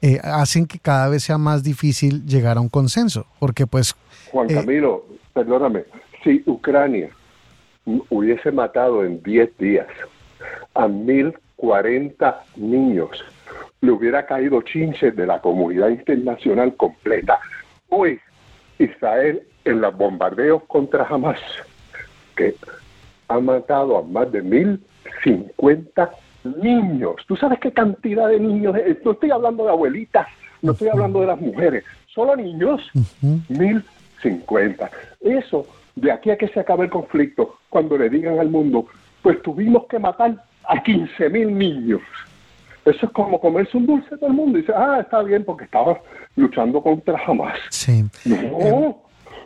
eh, 0.00 0.20
hacen 0.22 0.66
que 0.66 0.78
cada 0.78 1.08
vez 1.08 1.24
sea 1.24 1.38
más 1.38 1.62
difícil 1.62 2.24
llegar 2.26 2.56
a 2.56 2.60
un 2.60 2.68
consenso, 2.68 3.26
porque 3.38 3.66
pues... 3.66 3.94
Juan 4.30 4.48
Camilo, 4.48 5.04
perdóname, 5.34 5.84
si 6.24 6.42
Ucrania 6.46 7.10
hubiese 7.84 8.50
matado 8.50 9.04
en 9.04 9.22
10 9.22 9.58
días 9.58 9.86
a 10.74 10.88
1040 10.88 12.44
niños 12.56 13.24
le 13.80 13.92
hubiera 13.92 14.26
caído 14.26 14.62
chinche 14.62 15.10
de 15.12 15.26
la 15.26 15.40
comunidad 15.40 15.88
internacional 15.88 16.74
completa. 16.76 17.38
Hoy, 17.88 18.18
Israel, 18.78 19.42
en 19.64 19.80
los 19.80 19.96
bombardeos 19.96 20.62
contra 20.64 21.04
Hamas, 21.04 21.40
que 22.36 22.54
ha 23.28 23.40
matado 23.40 23.98
a 23.98 24.02
más 24.02 24.30
de 24.30 24.42
1.050 24.42 26.10
niños. 26.62 27.16
¿Tú 27.26 27.36
sabes 27.36 27.58
qué 27.58 27.72
cantidad 27.72 28.28
de 28.28 28.38
niños? 28.38 28.76
No 29.04 29.12
estoy 29.12 29.30
hablando 29.30 29.64
de 29.64 29.70
abuelitas, 29.70 30.28
no 30.62 30.72
estoy 30.72 30.88
hablando 30.88 31.20
de 31.20 31.26
las 31.26 31.40
mujeres, 31.40 31.84
solo 32.06 32.36
niños, 32.36 32.80
1.050. 33.22 34.90
Eso, 35.20 35.66
de 35.94 36.12
aquí 36.12 36.30
a 36.30 36.36
que 36.36 36.48
se 36.48 36.60
acabe 36.60 36.84
el 36.84 36.90
conflicto, 36.90 37.58
cuando 37.68 37.98
le 37.98 38.08
digan 38.08 38.38
al 38.38 38.50
mundo, 38.50 38.86
pues 39.22 39.42
tuvimos 39.42 39.86
que 39.86 39.98
matar 39.98 40.36
a 40.68 40.82
15.000 40.82 41.50
niños. 41.52 42.02
Eso 42.86 43.06
es 43.06 43.12
como 43.12 43.40
comerse 43.40 43.76
un 43.76 43.84
dulce 43.84 44.16
todo 44.16 44.28
el 44.28 44.34
mundo. 44.34 44.58
Y 44.58 44.60
dice, 44.60 44.72
ah, 44.74 45.00
está 45.00 45.22
bien 45.22 45.44
porque 45.44 45.64
estaba 45.64 46.00
luchando 46.36 46.80
contra 46.80 47.20
Hamas. 47.26 47.58
Sí. 47.70 48.04
No, 48.24 48.36
eh, 48.36 48.96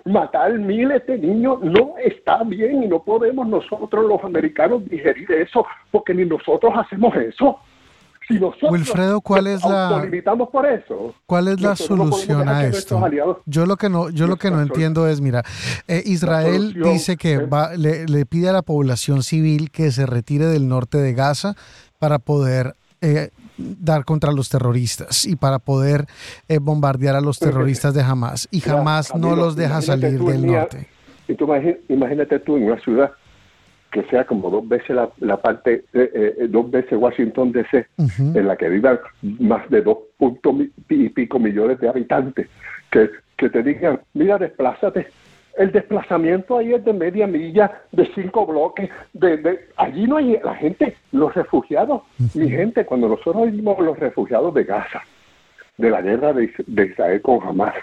matar 0.05 0.53
miles 0.59 1.07
de 1.07 1.19
niños 1.19 1.59
no 1.63 1.95
está 2.05 2.43
bien 2.45 2.83
y 2.83 2.89
no 2.89 3.03
podemos 3.03 3.49
nosotros 3.49 4.05
los 4.07 4.23
americanos 4.25 4.85
digerir 4.89 5.31
eso 5.33 5.65
porque 5.91 6.15
ni 6.15 6.25
nosotros 6.25 6.73
hacemos 6.77 7.15
eso. 7.17 7.59
Si 8.29 8.35
nosotros 8.35 8.71
Wilfredo, 8.71 9.21
¿cuál 9.23 9.47
es 9.49 9.65
la 9.65 10.07
por 10.53 10.67
eso? 10.67 11.15
¿Cuál 11.27 11.49
es 11.49 11.61
la 11.61 11.75
solución 11.75 12.49
a 12.49 12.65
esto? 12.65 13.03
Yo 13.47 13.67
lo 13.67 13.77
que 13.77 13.89
no 13.89 14.11
yo 14.11 14.27
lo 14.27 14.37
que 14.37 14.51
no 14.51 14.61
entiendo 14.61 15.09
es, 15.09 15.21
mira, 15.21 15.43
eh, 15.89 16.03
Israel 16.05 16.75
dice 16.75 17.17
que 17.17 17.39
va, 17.39 17.75
le, 17.75 18.07
le 18.07 18.27
pide 18.27 18.51
a 18.51 18.53
la 18.53 18.63
población 18.63 19.23
civil 19.23 19.71
que 19.71 19.91
se 19.91 20.07
retire 20.07 20.47
del 20.47 20.69
norte 20.69 20.99
de 20.99 21.13
Gaza 21.15 21.55
para 21.99 22.19
poder 22.21 22.75
eh, 23.01 23.31
dar 23.57 24.05
contra 24.05 24.33
los 24.33 24.49
terroristas 24.49 25.27
y 25.27 25.37
para 25.37 25.59
poder 25.59 26.07
eh, 26.49 26.59
bombardear 26.59 27.17
a 27.17 27.21
los 27.21 27.39
terroristas 27.39 27.95
de 27.95 28.03
Hamas. 28.03 28.49
Y 28.51 28.61
jamás 28.61 29.15
no 29.15 29.37
los 29.37 29.57
deja 29.57 29.83
salir 29.83 30.19
del 30.19 30.47
norte. 30.47 30.87
Y 31.29 31.35
tú 31.35 31.49
imagínate 31.89 32.39
tú 32.41 32.57
en 32.57 32.65
una 32.65 32.81
ciudad 32.81 33.13
que 33.93 34.05
sea 34.05 34.25
como 34.25 34.51
dos 34.51 34.69
veces 34.69 34.97
la, 35.19 35.37
parte, 35.37 35.85
eh, 35.93 36.47
dos 36.49 36.71
veces 36.71 36.93
Washington 36.97 37.51
DC, 37.51 37.87
en 37.99 38.47
la 38.47 38.57
que 38.57 38.69
vivan 38.69 39.01
más 39.41 39.69
de 39.69 39.83
dos 39.83 39.99
puntos 40.17 40.55
y 40.89 41.09
pico 41.09 41.41
millones 41.41 41.81
de 41.81 41.89
habitantes, 41.89 42.49
que, 42.91 43.11
que 43.37 43.51
te 43.51 43.63
digan, 43.63 44.01
mira, 44.15 44.39
desplázate 44.39 45.09
el 45.57 45.73
desplazamiento 45.73 46.59
ahí 46.59 46.75
es 46.75 46.85
de 46.85 46.93
media 46.93 47.27
milla, 47.27 47.83
de 47.93 48.07
cinco 48.15 48.47
bloques, 48.47 48.91
de, 49.13 49.69
allí 49.77 50.07
no 50.07 50.17
hay 50.17 50.39
la 50.43 50.55
gente, 50.55 50.97
los 51.13 51.35
refugiados, 51.35 52.03
mi 52.35 52.49
gente, 52.49 52.85
cuando 52.85 53.09
nosotros 53.09 53.51
vimos 53.51 53.79
los 53.79 53.99
refugiados 53.99 54.55
de 54.55 54.65
Gaza, 54.65 55.03
de 55.77 55.91
la 55.91 56.03
guerra 56.03 56.33
de, 56.33 56.53
de 56.67 56.87
Israel 56.87 57.23
con 57.23 57.43
Hamas, 57.47 57.75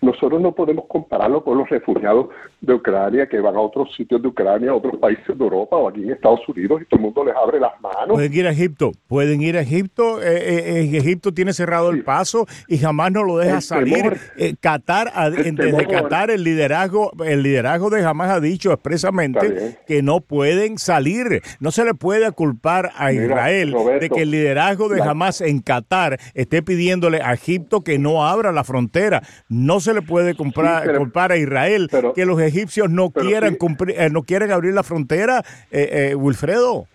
nosotros 0.00 0.40
no 0.40 0.52
podemos 0.52 0.84
compararlo 0.88 1.42
con 1.42 1.58
los 1.58 1.68
refugiados 1.68 2.28
de 2.60 2.74
Ucrania 2.74 3.26
que 3.28 3.40
van 3.40 3.56
a 3.56 3.60
otros 3.60 3.94
sitios 3.96 4.20
de 4.20 4.28
Ucrania, 4.28 4.70
a 4.70 4.74
otros 4.74 4.96
países 4.96 5.26
de 5.26 5.44
Europa 5.44 5.76
o 5.76 5.88
aquí 5.88 6.02
en 6.02 6.12
Estados 6.12 6.40
Unidos 6.48 6.82
y 6.82 6.84
todo 6.84 6.98
el 6.98 7.02
mundo 7.02 7.24
les 7.24 7.34
abre 7.34 7.60
las 7.60 7.80
manos. 7.80 8.08
Pueden 8.08 8.34
ir 8.34 8.46
a 8.46 8.50
Egipto, 8.50 8.92
pueden 9.08 9.42
ir 9.42 9.56
a 9.56 9.60
Egipto. 9.60 10.22
Eh, 10.22 10.36
eh, 10.36 10.90
eh 10.92 10.96
Egipto 10.96 11.32
tiene 11.32 11.52
cerrado 11.52 11.90
el 11.90 12.04
paso 12.04 12.46
y 12.68 12.78
jamás 12.78 13.12
no 13.12 13.22
lo 13.22 13.38
deja 13.38 13.60
salir. 13.60 14.18
Eh, 14.36 14.54
Qatar, 14.60 15.12
desde 15.32 15.86
Qatar 15.86 16.30
el 16.30 16.44
liderazgo, 16.44 17.12
el 17.24 17.42
liderazgo 17.42 17.90
de 17.90 18.02
jamás 18.02 18.30
ha 18.30 18.40
dicho 18.40 18.72
expresamente 18.72 19.78
que 19.86 20.02
no 20.02 20.20
pueden 20.20 20.78
salir. 20.78 21.42
No 21.60 21.70
se 21.70 21.84
le 21.84 21.94
puede 21.94 22.30
culpar 22.32 22.92
a 22.96 23.12
Israel 23.12 23.74
de 24.00 24.10
que 24.10 24.22
el 24.22 24.30
liderazgo 24.30 24.88
de 24.88 25.00
jamás 25.00 25.40
en 25.40 25.60
Qatar 25.60 26.18
esté 26.34 26.62
pidiéndole 26.62 27.22
a 27.22 27.32
Egipto 27.32 27.82
que 27.82 27.98
no 27.98 28.26
abra 28.26 28.52
la 28.52 28.64
frontera. 28.64 29.22
No 29.48 29.80
se 29.86 29.94
le 29.94 30.02
puede 30.02 30.34
comprar, 30.34 30.96
culpar 30.96 31.32
a 31.32 31.36
Israel 31.36 31.88
que 32.14 32.26
los 32.26 32.40
egipcios 32.40 32.90
no 32.90 33.10
quieran 33.10 33.54
cumplir, 33.54 33.98
eh, 33.98 34.10
no 34.10 34.22
quieren 34.22 34.52
abrir 34.52 34.74
la 34.74 34.82
frontera, 34.82 35.42
eh, 35.70 36.10
eh, 36.10 36.14
Wilfredo. 36.14 36.86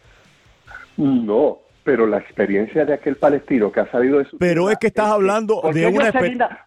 No, 0.97 1.59
pero 1.83 2.05
la 2.05 2.19
experiencia 2.19 2.85
de 2.85 2.93
aquel 2.93 3.15
palestino 3.15 3.71
que 3.71 3.79
ha 3.79 3.91
salido 3.91 4.19
de 4.19 4.25
su 4.25 4.37
Pero 4.37 4.69
es 4.69 4.77
que 4.77 4.87
estás 4.87 5.07
hablando 5.07 5.61
de 5.73 5.87
una 5.87 6.09
experiencia. 6.09 6.65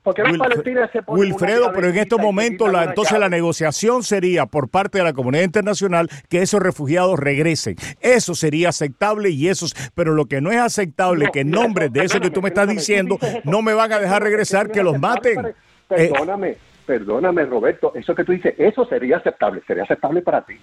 Wilfredo, 1.07 1.73
pero 1.73 1.89
en 1.89 1.99
estos 1.99 2.21
momentos 2.21 2.73
la, 2.73 2.85
entonces 2.85 3.19
la 3.19 3.29
negociación 3.29 4.03
sería 4.03 4.47
por 4.47 4.69
parte 4.69 4.99
de 4.99 5.05
la 5.05 5.13
comunidad 5.13 5.45
internacional 5.45 6.09
que 6.29 6.43
esos 6.43 6.61
refugiados 6.61 7.19
regresen. 7.19 7.77
Eso 8.01 8.35
sería 8.35 8.71
aceptable 8.71 9.31
y 9.31 9.49
eso, 9.49 9.67
pero 9.95 10.15
lo 10.15 10.27
que 10.27 10.41
no 10.41 10.51
es 10.51 10.59
aceptable 10.59 11.29
que 11.33 11.41
en 11.41 11.51
nombre 11.51 11.89
de 11.91 12.05
eso 12.05 12.21
que 12.21 12.31
tú 12.31 12.43
me 12.43 12.49
estás 12.49 12.69
diciendo 12.69 13.19
no 13.45 13.63
me 13.63 13.75
van 13.75 13.93
a 13.93 14.01
dejar 14.01 14.23
regresar 14.23 14.71
que 14.71 14.83
los 14.83 14.99
maten. 14.99 15.55
Perdóname, 15.89 16.57
perdóname, 16.87 17.45
Roberto, 17.45 17.93
eso 17.95 18.15
que 18.15 18.25
tú 18.25 18.33
dices, 18.33 18.55
eso 18.59 18.85
sería 18.87 19.19
aceptable, 19.19 19.63
sería 19.67 19.85
aceptable 19.85 20.23
para 20.23 20.45
ti. 20.45 20.55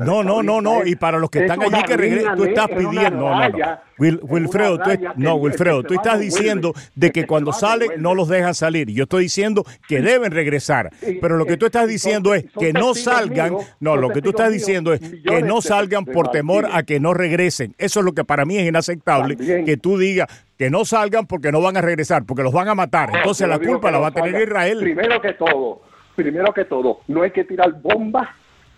No, 0.00 0.22
no, 0.22 0.42
no, 0.42 0.60
no. 0.60 0.84
Y 0.84 0.96
para 0.96 1.18
los 1.18 1.30
que 1.30 1.40
están 1.40 1.62
allí 1.62 1.82
que 1.84 1.96
regresen, 1.96 2.34
tú 2.36 2.44
estás 2.44 2.68
pidiendo. 2.68 3.28
No, 3.28 3.48
no, 3.48 3.48
no. 3.48 3.78
Wilfredo, 3.98 4.78
tú, 4.78 4.90
no, 5.16 5.34
Wilfredo, 5.36 5.82
tú 5.82 5.94
estás 5.94 6.20
diciendo 6.20 6.72
de 6.94 7.10
que 7.10 7.26
cuando 7.26 7.52
salen 7.52 7.90
no 7.98 8.14
los 8.14 8.28
dejan 8.28 8.54
salir. 8.54 8.88
Yo 8.90 9.04
estoy 9.04 9.24
diciendo 9.24 9.64
que 9.88 10.00
deben 10.00 10.30
regresar. 10.30 10.90
Pero 11.20 11.36
lo 11.36 11.46
que 11.46 11.56
tú 11.56 11.66
estás 11.66 11.88
diciendo 11.88 12.34
es 12.34 12.44
que 12.58 12.72
no 12.72 12.94
salgan. 12.94 13.56
No, 13.80 13.96
lo 13.96 14.10
que 14.10 14.22
tú 14.22 14.30
estás 14.30 14.52
diciendo 14.52 14.92
es 14.92 15.00
que 15.00 15.42
no 15.42 15.60
salgan 15.60 16.04
por 16.04 16.30
temor 16.30 16.68
a 16.72 16.82
que 16.82 17.00
no 17.00 17.14
regresen. 17.14 17.74
Eso 17.78 18.00
es 18.00 18.06
lo 18.06 18.12
que 18.12 18.24
para 18.24 18.44
mí 18.44 18.56
es 18.58 18.68
inaceptable. 18.68 19.36
Que 19.36 19.76
tú 19.76 19.98
digas 19.98 20.28
que 20.56 20.70
no 20.70 20.84
salgan 20.84 21.26
porque 21.26 21.52
no 21.52 21.60
van 21.60 21.76
a 21.76 21.80
regresar, 21.80 22.24
porque 22.24 22.42
los 22.42 22.52
van 22.52 22.68
a 22.68 22.74
matar. 22.74 23.10
Entonces 23.14 23.48
la 23.48 23.58
culpa 23.58 23.90
la 23.90 23.98
va 23.98 24.08
a 24.08 24.12
tener 24.12 24.42
Israel. 24.42 24.78
Primero 24.80 25.20
que 25.20 25.32
todo, 25.32 25.82
primero 26.14 26.52
que 26.52 26.64
todo, 26.64 27.00
no 27.08 27.22
hay 27.22 27.30
que 27.30 27.44
tirar 27.44 27.72
bombas 27.80 28.28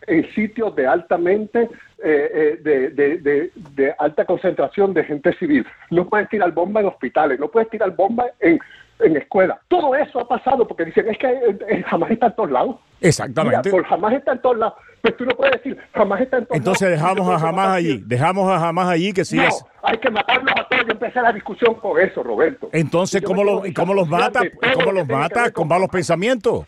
en 0.06 0.32
sitios 0.34 0.74
de 0.76 0.86
altamente 0.86 1.68
eh, 2.02 2.58
eh, 2.64 3.50
de, 3.54 3.94
alta 3.98 4.24
concentración 4.24 4.94
de 4.94 5.04
gente 5.04 5.32
civil. 5.34 5.66
No 5.90 6.08
puedes 6.08 6.28
tirar 6.28 6.52
bomba 6.52 6.80
en 6.80 6.86
hospitales, 6.86 7.38
no 7.38 7.48
puedes 7.48 7.68
tirar 7.70 7.94
bomba 7.94 8.26
en, 8.40 8.58
en 9.00 9.16
escuelas. 9.16 9.58
Todo 9.68 9.94
eso 9.94 10.20
ha 10.20 10.28
pasado 10.28 10.66
porque 10.66 10.86
dicen, 10.86 11.08
es 11.08 11.18
que 11.18 11.28
eh, 11.28 11.84
jamás 11.86 12.10
está 12.10 12.26
en 12.26 12.36
todos 12.36 12.50
lados. 12.50 12.76
Exactamente. 13.00 13.70
por 13.70 13.84
jamás 13.84 14.14
está 14.14 14.32
en 14.32 14.42
todos 14.42 14.58
lados. 14.58 14.74
Pues 15.02 15.16
tú 15.16 15.24
no 15.24 15.34
puedes 15.34 15.54
decir, 15.54 15.78
jamás 15.94 16.20
está 16.20 16.38
en 16.38 16.46
todos 16.46 16.56
Entonces 16.58 16.90
dejamos 16.90 17.28
a 17.28 17.38
jamás 17.38 17.68
allí, 17.68 18.02
dejamos 18.06 18.50
a 18.50 18.58
jamás 18.58 18.88
allí 18.88 19.12
que 19.12 19.24
sigas. 19.24 19.62
No, 19.62 19.88
hay 19.88 19.98
que 19.98 20.10
matarlos 20.10 20.52
a 20.52 20.68
todos. 20.68 20.84
Yo 20.86 20.92
empecé 20.92 21.20
la 21.20 21.32
discusión 21.32 21.74
con 21.74 22.00
eso, 22.00 22.22
Roberto. 22.22 22.68
Entonces, 22.72 23.22
¿cómo, 23.22 23.44
lo, 23.44 23.62
¿cómo 23.74 23.94
los 23.94 24.08
mata? 24.08 24.40
¿Cómo 24.74 24.92
los 24.92 25.06
mata? 25.06 25.50
¿Con 25.50 25.68
malos 25.68 25.88
pensamientos? 25.88 26.66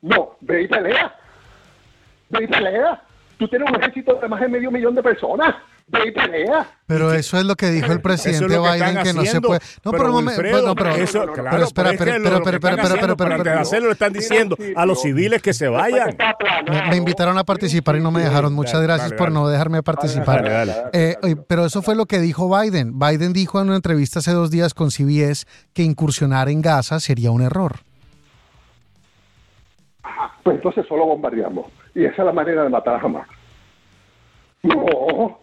No, 0.00 0.36
ve 0.40 0.62
y 0.62 0.68
pelea. 0.68 1.14
Ve 2.30 2.44
y 2.44 2.46
pelea. 2.46 3.02
Tú 3.38 3.46
tienes 3.48 3.70
un 3.70 3.76
ejército 3.76 4.14
de 4.14 4.28
más 4.28 4.40
de 4.40 4.48
medio 4.48 4.70
millón 4.70 4.94
de 4.94 5.02
personas. 5.02 5.54
Ve 5.86 6.08
y 6.08 6.10
pelea. 6.10 6.66
Pero 6.86 7.14
eso 7.14 7.38
es 7.38 7.44
lo 7.44 7.54
que 7.54 7.70
dijo 7.70 7.90
el 7.92 8.02
presidente 8.02 8.58
Biden 8.58 9.02
que 9.02 9.14
no 9.14 9.24
se 9.24 9.40
puede. 9.40 9.60
No, 9.84 9.92
pero, 9.92 10.08
no, 10.08 10.24
pero, 10.36 10.74
pero, 10.74 10.94
eso, 10.96 11.24
pero 11.34 11.62
espera, 11.62 11.92
pero, 11.96 12.42
pero, 12.44 12.60
pero, 12.60 12.60
pero, 12.60 13.16
pero, 13.16 13.42
pero, 13.42 13.60
hacerlo 13.60 13.86
lo 13.86 13.92
están 13.92 14.12
diciendo 14.12 14.56
a 14.76 14.84
los 14.84 15.00
civiles 15.00 15.40
que 15.40 15.54
se 15.54 15.68
vayan. 15.68 16.14
Me, 16.90 16.96
invitaron 16.96 17.38
a 17.38 17.44
participar 17.44 17.96
y 17.96 18.00
no 18.00 18.10
me 18.10 18.20
dejaron. 18.20 18.52
Muchas 18.52 18.82
gracias 18.82 19.12
por 19.14 19.32
no 19.32 19.48
dejarme 19.48 19.82
participar. 19.82 20.90
Eh, 20.92 21.16
pero 21.46 21.64
eso 21.64 21.80
fue 21.80 21.94
lo 21.94 22.04
que 22.04 22.18
dijo 22.18 22.54
Biden. 22.54 22.98
Biden 22.98 23.32
dijo 23.32 23.60
en 23.60 23.68
una 23.68 23.76
entrevista 23.76 24.18
hace 24.18 24.32
dos 24.32 24.50
días 24.50 24.74
con 24.74 24.90
CBS 24.90 25.46
que 25.72 25.84
incursionar 25.84 26.50
en 26.50 26.60
Gaza 26.60 27.00
sería 27.00 27.30
un 27.30 27.40
error. 27.40 27.76
Pues 30.42 30.56
entonces 30.56 30.86
solo 30.86 31.06
bombardeamos. 31.06 31.66
Y 31.98 32.04
esa 32.04 32.22
es 32.22 32.26
la 32.26 32.32
manera 32.32 32.62
de 32.62 32.68
matar 32.68 32.94
a 32.94 33.00
Hamas. 33.00 33.26
No, 34.62 35.36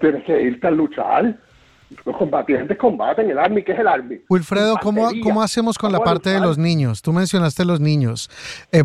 tienes 0.00 0.24
que 0.24 0.40
irte 0.40 0.66
a 0.66 0.70
luchar. 0.70 1.38
Los 2.06 2.16
combatientes 2.16 2.78
combaten 2.78 3.28
el 3.28 3.38
Army, 3.38 3.62
¿qué 3.62 3.72
es 3.72 3.78
el 3.78 3.86
Army? 3.86 4.18
Wilfredo, 4.30 4.78
¿cómo, 4.82 5.10
¿cómo 5.22 5.42
hacemos 5.42 5.76
con 5.76 5.92
la 5.92 6.00
parte 6.00 6.30
de 6.30 6.40
los 6.40 6.56
niños? 6.56 7.02
Tú 7.02 7.12
mencionaste 7.12 7.66
los 7.66 7.80
niños. 7.80 8.30
Eh, 8.72 8.84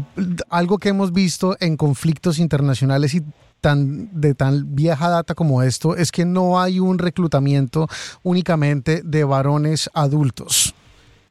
algo 0.50 0.78
que 0.78 0.90
hemos 0.90 1.14
visto 1.14 1.56
en 1.62 1.78
conflictos 1.78 2.38
internacionales 2.38 3.14
y 3.14 3.22
tan 3.62 4.20
de 4.20 4.36
tan 4.36 4.76
vieja 4.76 5.08
data 5.08 5.36
como 5.36 5.64
esto 5.64 5.96
es 5.96 6.12
que 6.12 6.26
no 6.26 6.60
hay 6.60 6.82
un 6.82 7.00
reclutamiento 7.00 7.88
únicamente 8.24 9.02
de 9.06 9.24
varones 9.24 9.90
adultos 9.94 10.76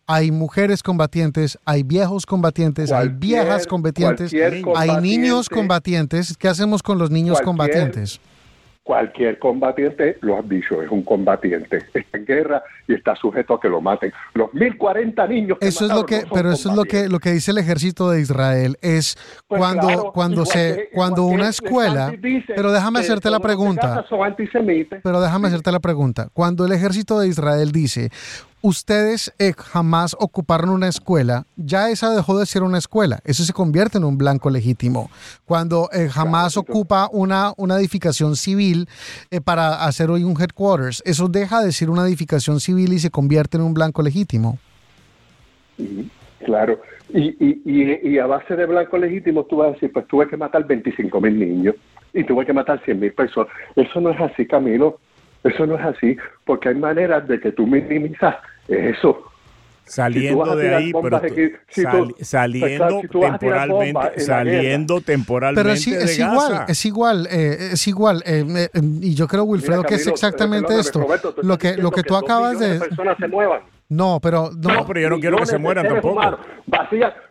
hay 0.08 0.30
mujeres 0.30 0.82
combatientes, 0.82 1.58
hay 1.66 1.82
viejos 1.82 2.24
combatientes, 2.24 2.90
hay 2.90 3.08
viejas 3.08 3.66
combatientes, 3.66 4.32
hay 4.74 4.90
niños 5.02 5.50
combatientes. 5.50 6.34
¿Qué 6.38 6.48
hacemos 6.48 6.82
con 6.82 6.98
los 6.98 7.10
niños 7.10 7.42
combatientes? 7.42 8.18
Cualquier 8.82 9.38
combatiente, 9.38 10.16
lo 10.22 10.38
has 10.38 10.48
dicho, 10.48 10.80
es 10.80 10.90
un 10.90 11.02
combatiente. 11.02 11.84
Está 11.92 12.16
en 12.16 12.24
guerra 12.24 12.62
y 12.86 12.94
está 12.94 13.14
sujeto 13.16 13.52
a 13.52 13.60
que 13.60 13.68
lo 13.68 13.82
maten. 13.82 14.14
Los 14.32 14.54
1040 14.54 15.26
niños. 15.26 15.58
eso 15.60 15.84
es 15.84 15.92
lo 15.92 16.06
que, 16.06 16.22
pero 16.32 16.52
eso 16.52 16.70
es 16.70 16.74
lo 16.74 16.84
que 16.84 17.06
lo 17.06 17.18
que 17.18 17.32
dice 17.32 17.50
el 17.50 17.58
ejército 17.58 18.10
de 18.10 18.22
Israel 18.22 18.78
es 18.80 19.18
pues 19.46 19.58
cuando 19.58 20.10
cuando 20.14 20.46
se 20.46 20.88
cuando 20.94 21.26
una 21.26 21.50
escuela. 21.50 22.10
pero 22.56 22.72
déjame 22.72 23.00
hacerte 23.00 23.28
la 23.28 23.40
pregunta. 23.40 24.06
Pero 25.02 25.20
déjame 25.20 25.48
hacerte 25.48 25.70
la 25.70 25.80
pregunta. 25.80 26.28
Cuando 26.32 26.64
el 26.64 26.72
ejército 26.72 27.20
de 27.20 27.28
Israel 27.28 27.72
dice 27.72 28.08
ustedes 28.62 29.32
eh, 29.38 29.52
jamás 29.56 30.16
ocuparon 30.18 30.70
una 30.70 30.88
escuela, 30.88 31.44
ya 31.56 31.90
esa 31.90 32.14
dejó 32.14 32.38
de 32.38 32.46
ser 32.46 32.62
una 32.62 32.78
escuela, 32.78 33.20
eso 33.24 33.44
se 33.44 33.52
convierte 33.52 33.98
en 33.98 34.04
un 34.04 34.18
blanco 34.18 34.50
legítimo. 34.50 35.10
Cuando 35.44 35.88
eh, 35.92 36.08
jamás 36.08 36.56
ocupa 36.56 37.08
una, 37.12 37.52
una 37.56 37.78
edificación 37.78 38.36
civil 38.36 38.88
eh, 39.30 39.40
para 39.40 39.84
hacer 39.84 40.10
hoy 40.10 40.24
un 40.24 40.40
headquarters, 40.40 41.02
eso 41.04 41.28
deja 41.28 41.62
de 41.62 41.72
ser 41.72 41.90
una 41.90 42.06
edificación 42.06 42.60
civil 42.60 42.92
y 42.92 42.98
se 42.98 43.10
convierte 43.10 43.56
en 43.56 43.62
un 43.62 43.74
blanco 43.74 44.02
legítimo. 44.02 44.58
Claro, 46.44 46.80
y, 47.12 47.28
y, 47.38 48.00
y, 48.02 48.18
a 48.18 48.26
base 48.26 48.54
de 48.54 48.66
blanco 48.66 48.98
legítimo 48.98 49.44
tú 49.44 49.56
vas 49.56 49.70
a 49.70 49.72
decir, 49.72 49.92
pues 49.92 50.06
tuve 50.08 50.28
que 50.28 50.36
matar 50.36 50.66
25 50.66 51.20
mil 51.20 51.38
niños 51.38 51.74
y 52.12 52.24
tuve 52.24 52.44
que 52.44 52.52
matar 52.52 52.82
100 52.84 53.00
mil 53.00 53.12
personas. 53.12 53.52
Eso 53.76 54.00
no 54.00 54.10
es 54.10 54.20
así, 54.20 54.46
Camilo. 54.46 54.98
Eso 55.44 55.66
no 55.66 55.76
es 55.76 55.84
así, 55.84 56.16
porque 56.44 56.70
hay 56.70 56.74
maneras 56.74 57.26
de 57.28 57.40
que 57.40 57.52
tú 57.52 57.66
minimizas 57.66 58.36
eso. 58.66 59.24
Saliendo 59.84 60.54
de 60.54 60.74
ahí, 60.74 60.92
pero 60.92 61.22
saliendo 62.20 63.00
temporalmente, 63.10 64.20
saliendo 64.20 65.00
temporalmente. 65.00 65.62
Pero 65.62 65.76
sí, 65.76 65.94
es, 65.94 66.18
igual, 66.18 66.64
es 66.68 66.84
igual, 66.84 67.28
eh, 67.30 67.70
es 67.72 67.88
igual, 67.88 68.22
eh, 68.26 68.68
eh, 68.74 68.80
y 69.00 69.14
yo 69.14 69.26
creo, 69.26 69.44
Wilfredo, 69.44 69.84
que 69.84 69.94
es 69.94 70.06
exactamente 70.06 70.78
esto. 70.78 71.06
lo 71.42 71.56
que, 71.56 71.78
lo 71.78 71.90
que 71.90 72.02
tú 72.02 72.16
acabas 72.16 72.58
de. 72.58 72.78
personas 72.78 73.16
se 73.18 73.28
muevan 73.28 73.60
no, 73.88 74.20
pero 74.20 74.50
no, 74.54 74.86
pero 74.86 75.00
yo 75.00 75.08
no 75.08 75.18
quiero 75.18 75.38
que 75.38 75.46
se 75.46 75.56
mueran 75.56 75.88
tampoco. 75.88 76.20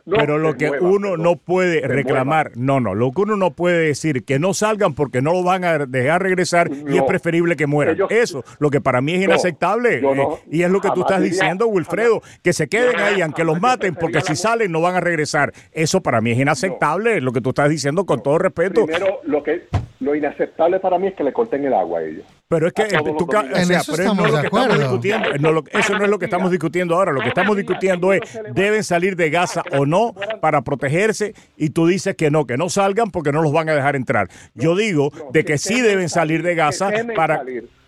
Pero 0.10 0.38
lo 0.38 0.56
que 0.56 0.70
uno 0.70 1.18
no 1.18 1.36
puede 1.36 1.82
reclamar, 1.88 2.52
no, 2.56 2.80
no, 2.80 2.96
lo 2.96 3.12
que 3.12 3.22
uno 3.22 3.36
no 3.36 3.52
puede 3.52 3.88
decir 3.88 4.24
que 4.24 4.40
no 4.40 4.54
salgan 4.54 4.94
porque 4.94 5.22
no 5.22 5.34
lo 5.34 5.44
van 5.44 5.64
a 5.66 5.80
dejar 5.80 6.24
regresar 6.24 6.70
y 6.72 6.98
es 6.98 7.04
preferible 7.04 7.56
que 7.56 7.68
mueran. 7.68 7.98
Eso, 8.10 8.44
lo 8.60 8.70
que 8.70 8.82
para 8.82 9.02
mí 9.02 9.16
es 9.16 9.24
inaceptable. 9.24 10.00
Eh, 10.00 10.28
y 10.52 10.64
es 10.64 10.72
lo 10.72 10.82
que 10.82 10.90
tú 10.92 11.02
estás 11.02 11.22
diciendo, 11.22 11.68
Wilfredo, 11.68 12.22
que 12.42 12.54
se 12.54 12.68
queden 12.68 12.98
ahí, 13.00 13.22
aunque 13.22 13.44
los 13.44 13.60
maten, 13.60 13.96
porque 13.96 14.22
si 14.22 14.36
salen 14.36 14.72
no 14.72 14.82
van 14.82 14.96
a 14.96 15.00
regresar. 15.00 15.54
Eso 15.72 16.02
para 16.02 16.22
mí 16.22 16.32
es 16.32 16.40
inaceptable, 16.40 17.22
lo 17.22 17.32
que 17.32 17.42
tú 17.42 17.50
estás 17.50 17.70
diciendo 17.70 18.06
con 18.06 18.24
todo 18.24 18.38
respeto. 18.38 18.86
Primero, 18.86 19.20
lo 19.24 19.44
que 19.44 19.68
lo 20.00 20.16
inaceptable 20.16 20.80
para 20.80 21.00
mí 21.00 21.08
es 21.08 21.16
que 21.16 21.24
le 21.24 21.34
corten 21.34 21.66
el 21.66 21.74
agua 21.74 22.00
a 22.00 22.04
ellos. 22.04 22.24
Pero 22.48 22.68
es 22.68 22.74
que 22.74 22.86
tú, 22.86 23.28
en 23.54 23.72
eso 23.72 24.14
no 24.14 24.26
es 24.26 24.32
lo 24.32 24.40
que 24.40 24.48
estamos 24.48 24.80
discutiendo. 24.80 25.30
eso 25.74 25.98
no 25.98 26.04
es 26.06 26.10
lo 26.10 26.20
que 26.20 26.26
estamos 26.26 26.52
discutiendo 26.52 26.96
ahora. 26.96 27.12
Lo 27.12 27.22
que 27.22 27.30
estamos 27.30 27.58
discutiendo 27.58 28.14
es, 28.14 28.22
¿deben 28.54 28.84
salir 28.84 29.16
de 29.16 29.30
Gaza 29.30 29.64
o 29.78 29.86
no 29.86 29.97
para 30.42 30.62
protegerse? 30.62 31.34
Y 31.56 31.70
tú 31.70 31.88
dices 31.88 32.16
que 32.16 32.32
no, 32.32 32.46
que 32.46 32.58
no 32.58 32.70
salgan 32.70 33.12
porque 33.12 33.32
no 33.32 33.42
los 33.42 33.52
van 33.52 33.70
a 33.70 33.74
dejar 33.74 33.96
entrar. 33.96 34.28
Yo 34.56 34.76
digo 34.76 35.12
de 35.32 35.46
que 35.46 35.58
sí 35.58 35.82
deben 35.82 36.10
salir 36.10 36.44
de 36.44 36.56
Gaza 36.56 36.92
para... 37.16 37.44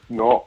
No, 0.10 0.46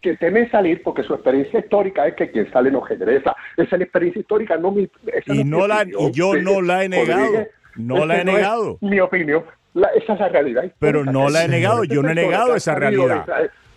que 0.00 0.16
temen 0.16 0.50
salir 0.50 0.82
porque 0.82 1.02
su 1.02 1.14
experiencia 1.14 1.60
histórica 1.60 2.06
es 2.06 2.14
que 2.14 2.30
quien 2.30 2.50
sale 2.52 2.70
no 2.70 2.84
regresa. 2.84 3.34
Esa 3.56 3.76
es 3.76 3.78
la 3.78 3.84
experiencia 3.84 4.20
histórica, 4.20 4.56
no 4.56 4.72
mi... 4.72 4.88
Y, 5.26 5.44
no 5.44 5.66
la, 5.66 5.84
y 5.84 6.10
yo 6.12 6.34
no 6.34 6.60
la 6.60 6.84
he 6.84 6.88
negado. 6.88 7.46
No 7.76 8.04
la 8.04 8.20
he 8.20 8.24
negado. 8.24 8.78
mi 8.80 9.00
opinión 9.00 9.44
esa 9.74 10.12
es 10.14 10.20
la 10.20 10.28
realidad. 10.28 10.64
Pero 10.78 11.04
no 11.04 11.28
la 11.28 11.44
he 11.44 11.48
negado, 11.48 11.84
yo 11.84 12.02
no 12.02 12.10
he 12.10 12.14
negado 12.14 12.54
esa 12.54 12.74
realidad. 12.74 13.24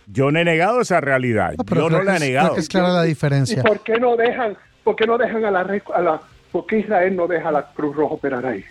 Yo 0.06 0.30
no 0.30 0.38
he 0.38 0.44
negado 0.44 0.80
esa 0.80 1.00
realidad. 1.00 1.54
yo 1.74 1.90
no 1.90 2.02
la 2.02 2.16
he 2.16 2.20
negado. 2.20 2.56
Es 2.56 2.68
clara 2.68 2.90
la 2.90 3.02
diferencia. 3.02 3.60
¿Y 3.60 3.62
por 3.62 3.80
qué 3.80 3.98
no 3.98 4.16
dejan, 4.16 4.56
por 4.84 4.96
qué 4.96 5.06
no 5.06 5.18
dejan 5.18 5.44
a 5.44 5.50
la, 5.50 5.60
a 5.60 6.02
la, 6.02 6.20
por 6.56 6.64
qué 6.64 6.78
Israel 6.78 7.14
no 7.14 7.26
deja 7.28 7.52
la 7.52 7.70
Cruz 7.74 7.94
Roja 7.94 8.14
operar 8.14 8.46
ahí? 8.46 8.64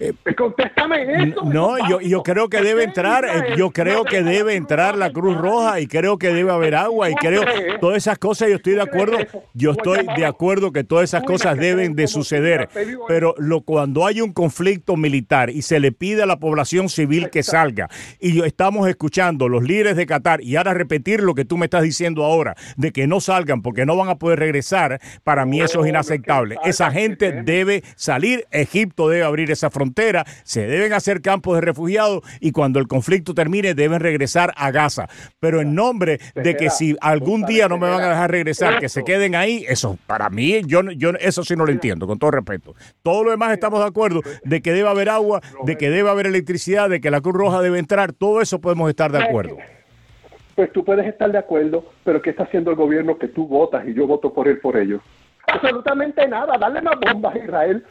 Eh, 0.00 0.12
contéstame 0.36 1.28
eso. 1.28 1.44
No, 1.44 1.76
yo, 1.88 2.00
yo 2.00 2.24
creo 2.24 2.48
que 2.48 2.60
debe 2.60 2.82
entrar, 2.82 3.24
eh, 3.24 3.54
yo 3.56 3.70
creo 3.70 4.02
que 4.02 4.24
debe 4.24 4.56
entrar 4.56 4.96
la 4.96 5.12
Cruz 5.12 5.36
Roja 5.36 5.78
y 5.78 5.86
creo 5.86 6.18
que 6.18 6.34
debe 6.34 6.50
haber 6.50 6.74
agua 6.74 7.10
y 7.10 7.14
creo 7.14 7.42
todas 7.80 7.98
esas 7.98 8.18
cosas 8.18 8.48
yo 8.48 8.56
estoy 8.56 8.74
de 8.74 8.82
acuerdo, 8.82 9.18
yo 9.52 9.70
estoy 9.70 10.04
de 10.16 10.26
acuerdo 10.26 10.72
que 10.72 10.82
todas 10.82 11.04
esas 11.04 11.22
cosas 11.22 11.56
deben 11.56 11.94
de 11.94 12.08
suceder, 12.08 12.68
pero 13.06 13.36
lo, 13.38 13.60
cuando 13.60 14.04
hay 14.04 14.20
un 14.20 14.32
conflicto 14.32 14.96
militar 14.96 15.50
y 15.50 15.62
se 15.62 15.78
le 15.78 15.92
pide 15.92 16.24
a 16.24 16.26
la 16.26 16.40
población 16.40 16.88
civil 16.88 17.30
que 17.30 17.44
salga 17.44 17.88
y 18.18 18.42
estamos 18.44 18.88
escuchando 18.88 19.48
los 19.48 19.62
líderes 19.62 19.94
de 19.94 20.06
Qatar 20.06 20.42
y 20.42 20.56
ahora 20.56 20.74
repetir 20.74 21.22
lo 21.22 21.36
que 21.36 21.44
tú 21.44 21.56
me 21.56 21.66
estás 21.66 21.84
diciendo 21.84 22.24
ahora 22.24 22.56
de 22.76 22.90
que 22.90 23.06
no 23.06 23.20
salgan 23.20 23.62
porque 23.62 23.86
no 23.86 23.96
van 23.96 24.08
a 24.08 24.16
poder 24.16 24.40
regresar, 24.40 25.00
para 25.22 25.46
mí 25.46 25.60
eso 25.60 25.84
es 25.84 25.88
inaceptable. 25.88 26.56
Esa 26.64 26.90
gente 26.90 27.42
debe 27.44 27.84
salir, 27.94 28.44
Egipto 28.50 29.08
debe 29.08 29.22
abrir 29.22 29.52
esa 29.52 29.70
frontera 29.70 29.83
frontera, 29.84 30.24
se 30.44 30.66
deben 30.66 30.92
hacer 30.94 31.20
campos 31.20 31.56
de 31.56 31.60
refugiados 31.60 32.22
y 32.40 32.52
cuando 32.52 32.78
el 32.78 32.86
conflicto 32.86 33.34
termine 33.34 33.74
deben 33.74 34.00
regresar 34.00 34.52
a 34.56 34.70
Gaza. 34.70 35.08
Pero 35.40 35.60
en 35.60 35.74
nombre 35.74 36.18
de 36.34 36.56
que 36.56 36.70
si 36.70 36.96
algún 37.00 37.44
día 37.44 37.68
no 37.68 37.76
me 37.78 37.88
van 37.88 38.02
a 38.02 38.08
dejar 38.08 38.30
regresar, 38.30 38.78
que 38.78 38.88
se 38.88 39.04
queden 39.04 39.34
ahí, 39.34 39.64
eso 39.68 39.98
para 40.06 40.30
mí, 40.30 40.62
yo, 40.66 40.82
yo 40.92 41.10
eso 41.20 41.44
sí 41.44 41.54
no 41.54 41.66
lo 41.66 41.72
entiendo, 41.72 42.06
con 42.06 42.18
todo 42.18 42.30
respeto. 42.30 42.74
Todo 43.02 43.24
lo 43.24 43.30
demás 43.30 43.52
estamos 43.52 43.80
de 43.80 43.86
acuerdo 43.86 44.20
de 44.44 44.62
que 44.62 44.72
debe 44.72 44.88
haber 44.88 45.10
agua, 45.10 45.40
de 45.64 45.76
que 45.76 45.90
debe 45.90 46.08
haber 46.08 46.26
electricidad, 46.26 46.88
de 46.88 47.00
que 47.00 47.10
la 47.10 47.20
Cruz 47.20 47.34
Roja 47.34 47.60
debe 47.60 47.78
entrar, 47.78 48.12
todo 48.12 48.40
eso 48.40 48.60
podemos 48.60 48.88
estar 48.88 49.12
de 49.12 49.22
acuerdo. 49.22 49.58
Pues 50.54 50.72
tú 50.72 50.84
puedes 50.84 51.06
estar 51.06 51.30
de 51.30 51.38
acuerdo, 51.38 51.84
pero 52.04 52.22
¿qué 52.22 52.30
está 52.30 52.44
haciendo 52.44 52.70
el 52.70 52.76
gobierno 52.76 53.18
que 53.18 53.28
tú 53.28 53.46
votas 53.46 53.86
y 53.86 53.92
yo 53.92 54.06
voto 54.06 54.32
por 54.32 54.48
él 54.48 54.60
por 54.60 54.76
ello? 54.76 55.00
Absolutamente 55.46 56.26
nada, 56.26 56.56
darle 56.56 56.80
más 56.80 56.94
bombas 57.00 57.34
a 57.34 57.38
Israel 57.38 57.84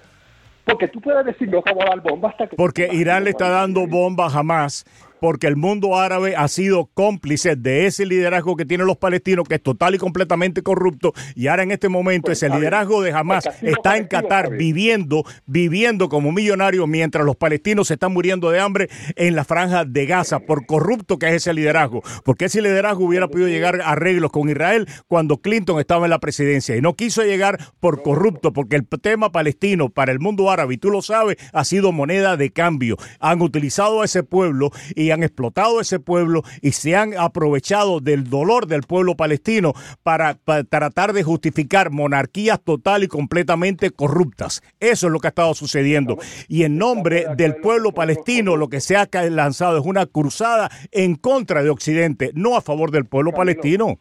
porque 0.65 0.87
tú 0.87 1.01
puedes 1.01 1.25
decir 1.25 1.49
no 1.49 1.61
vamos 1.61 1.83
a 1.85 1.89
dar 1.89 2.01
bombas 2.01 2.31
hasta 2.31 2.47
que... 2.47 2.55
Porque 2.55 2.89
Irán 2.91 3.23
le 3.23 3.31
está 3.31 3.49
dando 3.49 3.87
bombas 3.87 4.33
jamás 4.33 4.85
porque 5.23 5.47
el 5.47 5.55
mundo 5.55 5.97
árabe 5.97 6.35
ha 6.35 6.49
sido 6.49 6.89
cómplice 6.93 7.55
de 7.55 7.85
ese 7.85 8.05
liderazgo 8.05 8.57
que 8.57 8.65
tienen 8.65 8.87
los 8.87 8.97
palestinos, 8.97 9.47
que 9.47 9.55
es 9.55 9.63
total 9.63 9.95
y 9.95 9.97
completamente 9.97 10.63
corrupto, 10.63 11.13
y 11.33 11.47
ahora 11.47 11.63
en 11.63 11.71
este 11.71 11.87
momento 11.87 12.25
pues, 12.25 12.43
ese 12.43 12.53
liderazgo 12.53 13.01
de 13.01 13.13
Hamas 13.13 13.45
está 13.61 13.95
en 13.95 14.07
Qatar 14.07 14.49
viviendo, 14.49 15.23
viviendo 15.45 16.09
como 16.09 16.33
millonario, 16.33 16.87
mientras 16.87 17.25
los 17.25 17.37
palestinos 17.37 17.87
se 17.87 17.93
están 17.93 18.11
muriendo 18.11 18.51
de 18.51 18.59
hambre 18.59 18.89
en 19.15 19.37
la 19.37 19.45
franja 19.45 19.85
de 19.85 20.05
Gaza, 20.05 20.39
por 20.39 20.65
corrupto 20.65 21.17
que 21.17 21.29
es 21.29 21.35
ese 21.35 21.53
liderazgo, 21.53 22.01
porque 22.25 22.43
ese 22.43 22.61
liderazgo 22.61 23.05
hubiera 23.05 23.29
podido 23.29 23.47
llegar 23.47 23.79
a 23.79 23.91
arreglos 23.91 24.29
con 24.29 24.49
Israel 24.49 24.89
cuando 25.07 25.37
Clinton 25.37 25.79
estaba 25.79 26.05
en 26.05 26.09
la 26.09 26.19
presidencia, 26.19 26.75
y 26.75 26.81
no 26.81 26.97
quiso 26.97 27.23
llegar 27.23 27.59
por 27.79 28.03
corrupto, 28.03 28.51
porque 28.51 28.75
el 28.75 28.85
tema 29.01 29.31
palestino 29.31 29.87
para 29.87 30.11
el 30.11 30.19
mundo 30.19 30.51
árabe, 30.51 30.73
y 30.73 30.77
tú 30.77 30.89
lo 30.89 31.01
sabes, 31.01 31.37
ha 31.53 31.63
sido 31.63 31.93
moneda 31.93 32.35
de 32.35 32.51
cambio. 32.51 32.97
Han 33.21 33.41
utilizado 33.41 34.01
a 34.01 34.05
ese 34.05 34.23
pueblo 34.23 34.71
y 34.95 35.12
han 35.13 35.23
explotado 35.23 35.79
ese 35.79 35.99
pueblo 35.99 36.43
y 36.61 36.71
se 36.71 36.95
han 36.95 37.17
aprovechado 37.17 37.99
del 37.99 38.29
dolor 38.29 38.67
del 38.67 38.81
pueblo 38.83 39.15
palestino 39.15 39.73
para, 40.03 40.35
tratar 40.69 41.13
de 41.13 41.23
justificar 41.23 41.91
monarquías 41.91 42.59
total 42.61 43.03
y 43.03 43.07
completamente 43.07 43.91
corruptas. 43.91 44.61
Eso 44.79 45.07
es 45.07 45.13
lo 45.13 45.19
que 45.19 45.27
ha 45.27 45.29
estado 45.29 45.53
sucediendo. 45.53 46.17
Y 46.47 46.63
en 46.63 46.77
nombre 46.77 47.25
del 47.37 47.55
pueblo 47.55 47.91
palestino 47.91 48.57
lo 48.57 48.67
que 48.67 48.81
se 48.81 48.97
ha 48.97 49.07
lanzado 49.29 49.77
es 49.77 49.85
una 49.85 50.05
cruzada 50.05 50.69
en 50.91 51.15
contra 51.15 51.63
de 51.63 51.69
Occidente, 51.69 52.31
no 52.33 52.57
a 52.57 52.61
favor 52.61 52.91
del 52.91 53.05
pueblo 53.05 53.31
palestino. 53.31 53.97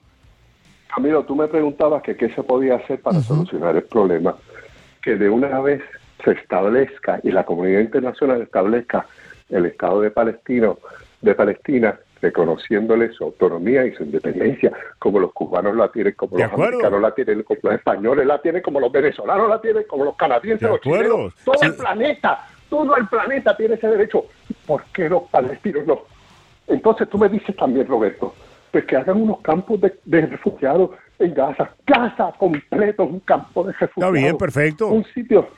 Camilo, 0.95 1.25
tú 1.25 1.35
me 1.35 1.49
preguntabas 1.49 2.03
que 2.03 2.17
qué 2.17 2.29
se 2.35 2.43
podía 2.43 2.77
hacer 2.77 3.01
para 3.01 3.21
solucionar 3.21 3.77
el 3.77 3.85
problema. 3.85 4.37
Que 5.03 5.17
de 5.17 5.31
una 5.31 5.61
vez 5.61 5.83
se 6.23 6.33
establezca 6.33 7.21
y 7.23 7.31
la 7.31 7.45
comunidad 7.45 7.81
internacional 7.81 8.43
establezca 8.43 9.07
el 9.49 9.67
Estado 9.67 10.01
de 10.01 10.11
Palestina 10.11 10.73
de 11.23 11.35
Palestina, 11.35 11.99
reconociéndole 12.21 13.13
su 13.13 13.25
autonomía 13.25 13.87
y 13.87 13.95
su 13.95 14.03
independencia, 14.03 14.73
como 14.99 15.21
los 15.21 15.33
cubanos 15.33 15.75
la 15.75 15.91
tienen, 15.91 16.15
como 16.15 16.37
los 16.37 16.53
americanos 16.53 17.01
la 17.01 17.15
tienen, 17.15 17.43
como 17.45 17.61
los 17.63 17.75
españoles 17.75 18.27
la 18.27 18.41
tienen, 18.43 18.63
como 18.63 18.81
los 18.81 18.93
venezolanos 18.93 19.49
la 19.49 19.61
tienen, 19.61 19.85
como 19.89 20.05
los 20.05 20.17
canadienses, 20.17 20.69
los 20.69 20.81
chilenos, 20.81 21.35
todo 21.45 21.63
el 21.63 21.75
planeta, 21.75 22.47
todo 22.69 22.97
el 22.97 23.07
planeta 23.09 23.57
tiene 23.57 23.75
ese 23.75 23.89
derecho. 23.89 24.25
¿Por 24.67 24.85
qué 24.93 25.09
los 25.09 25.23
palestinos 25.25 25.87
no? 25.87 26.03
Entonces 26.67 27.09
tú 27.09 27.19
me 27.19 27.29
dices 27.29 27.55
también, 27.57 27.87
Roberto, 27.87 28.35
pues 28.71 28.85
que 28.85 28.97
hagan 28.97 29.21
unos 29.21 29.41
campos 29.41 29.81
de, 29.81 29.99
de 30.05 30.27
refugiados 30.27 30.91
en 31.19 31.35
Gaza. 31.35 31.71
Gaza 31.87 32.33
completo, 32.39 33.05
un 33.05 33.21
campo 33.21 33.65
de 33.65 33.73
refugiados. 33.73 34.15
Está 34.15 34.27
bien, 34.27 34.39
perfecto. 34.39 34.89
Un 34.89 35.05
sitio 35.07 35.49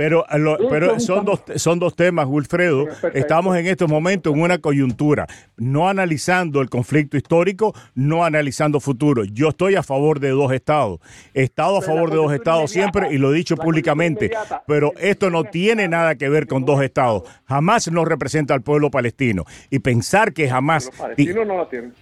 pero, 0.00 0.24
pero 0.70 0.98
son, 0.98 1.26
dos, 1.26 1.42
son 1.56 1.78
dos 1.78 1.94
temas, 1.94 2.24
Wilfredo. 2.26 2.86
Estamos 3.12 3.54
en 3.58 3.66
estos 3.66 3.86
momentos 3.86 4.32
en 4.32 4.40
una 4.40 4.56
coyuntura, 4.56 5.26
no 5.58 5.90
analizando 5.90 6.62
el 6.62 6.70
conflicto 6.70 7.18
histórico, 7.18 7.74
no 7.94 8.24
analizando 8.24 8.80
futuro. 8.80 9.24
Yo 9.24 9.50
estoy 9.50 9.74
a 9.74 9.82
favor 9.82 10.18
de 10.18 10.30
dos 10.30 10.54
estados. 10.54 11.00
He 11.34 11.42
estado 11.42 11.76
a 11.76 11.82
favor 11.82 12.08
de 12.08 12.16
dos 12.16 12.32
estados 12.32 12.70
siempre 12.70 13.12
y 13.12 13.18
lo 13.18 13.34
he 13.34 13.36
dicho 13.36 13.58
públicamente. 13.58 14.30
Pero 14.66 14.94
esto 14.96 15.28
no 15.28 15.44
tiene 15.44 15.86
nada 15.86 16.14
que 16.14 16.30
ver 16.30 16.46
con 16.46 16.64
dos 16.64 16.82
estados. 16.82 17.24
Jamás 17.44 17.92
nos 17.92 18.08
representa 18.08 18.54
al 18.54 18.62
pueblo 18.62 18.90
palestino. 18.90 19.44
Y 19.68 19.80
pensar 19.80 20.32
que 20.32 20.48
jamás... 20.48 20.86
Los 20.86 20.96
palestinos 20.96 21.46
no 21.46 21.58
lo 21.58 21.66
tienen. 21.66 21.92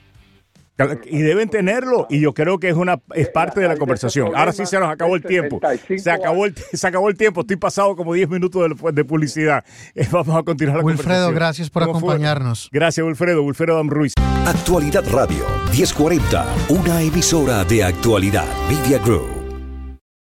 Y 1.07 1.19
deben 1.23 1.49
tenerlo, 1.49 2.07
y 2.09 2.21
yo 2.21 2.35
creo 2.35 2.59
que 2.59 2.69
es 2.69 2.75
una 2.75 3.01
es 3.14 3.29
parte 3.29 3.61
de 3.61 3.69
la 3.69 3.77
conversación. 3.77 4.33
Ahora 4.37 4.53
sí 4.53 4.64
se 4.64 4.79
nos 4.79 4.88
acabó 4.88 5.17
el 5.17 5.23
tiempo. 5.23 5.61
Se 5.97 6.11
acabó 6.11 6.47
el, 6.47 6.55
se 6.73 6.87
acabó 6.87 7.09
el 7.09 7.17
tiempo. 7.17 7.41
Estoy 7.41 7.57
pasado 7.57 7.97
como 7.97 8.14
10 8.14 8.29
minutos 8.29 8.69
de, 8.93 9.05
publicidad. 9.05 9.64
Eh, 9.95 10.07
vamos 10.11 10.37
a 10.37 10.43
continuar 10.43 10.79
la 10.79 10.85
Wilfredo, 10.85 11.33
gracias 11.33 11.71
por 11.71 11.83
acompañarnos. 11.83 12.69
Gracias, 12.71 13.05
Wilfredo. 13.05 13.43
Wilfredo 13.43 13.77
Dam 13.77 13.88
Ruiz. 13.88 14.12
Actualidad 14.47 15.05
Radio 15.11 15.45
1040, 15.73 16.47
una 16.69 17.03
emisora 17.03 17.64
de 17.64 17.85
actualidad 17.85 18.47
Media 18.69 18.99
Group. 18.99 19.38